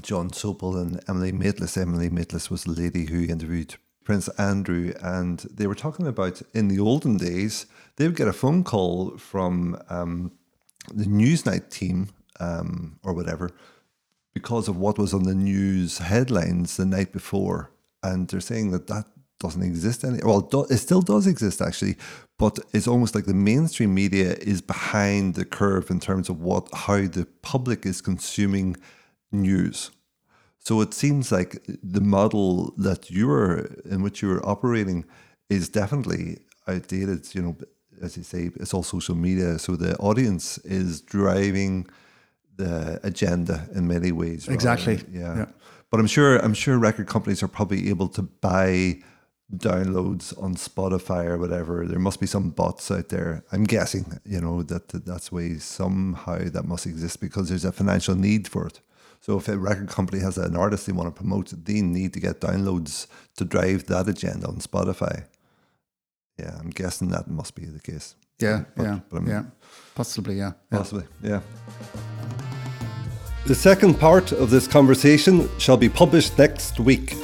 [0.00, 1.76] Jon Sopel and Emily Maitlis.
[1.76, 3.74] Emily Maitlis was the lady who interviewed
[4.08, 8.32] Prince Andrew, and they were talking about in the olden days, they would get a
[8.32, 10.32] phone call from um,
[10.94, 12.08] the Newsnight team
[12.40, 13.50] um, or whatever,
[14.32, 17.70] because of what was on the news headlines the night before,
[18.02, 19.04] and they're saying that that
[19.40, 20.20] doesn't exist any.
[20.24, 21.96] Well, it, still does exist actually,
[22.38, 26.66] but it's almost like the mainstream media is behind the curve in terms of what
[26.72, 28.74] how the public is consuming
[29.30, 29.90] news.
[30.60, 35.04] So it seems like the model that you're in which you're operating
[35.48, 37.34] is definitely outdated.
[37.34, 37.56] You know,
[38.02, 39.58] as you say, it's all social media.
[39.58, 41.86] So the audience is driving
[42.56, 44.48] the agenda in many ways.
[44.48, 45.00] Exactly.
[45.12, 45.36] yeah.
[45.36, 45.46] yeah.
[45.90, 48.98] But I'm sure I'm sure record companies are probably able to buy
[49.56, 51.86] downloads on Spotify or whatever.
[51.86, 53.44] There must be some bots out there.
[53.50, 57.72] I'm guessing, you know, that, that that's way somehow that must exist because there's a
[57.72, 58.80] financial need for it.
[59.20, 62.20] So if a record company has an artist they want to promote, they need to
[62.20, 63.06] get downloads
[63.36, 65.24] to drive that agenda on Spotify.
[66.38, 68.14] Yeah, I'm guessing that must be the case.
[68.38, 69.42] Yeah, but, yeah, but yeah,
[69.94, 71.40] possibly, yeah, possibly, yeah.
[73.46, 77.16] The second part of this conversation shall be published next week.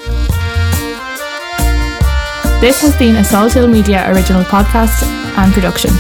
[2.60, 5.02] This has been a Salt Hill Media original podcast
[5.36, 5.90] and production.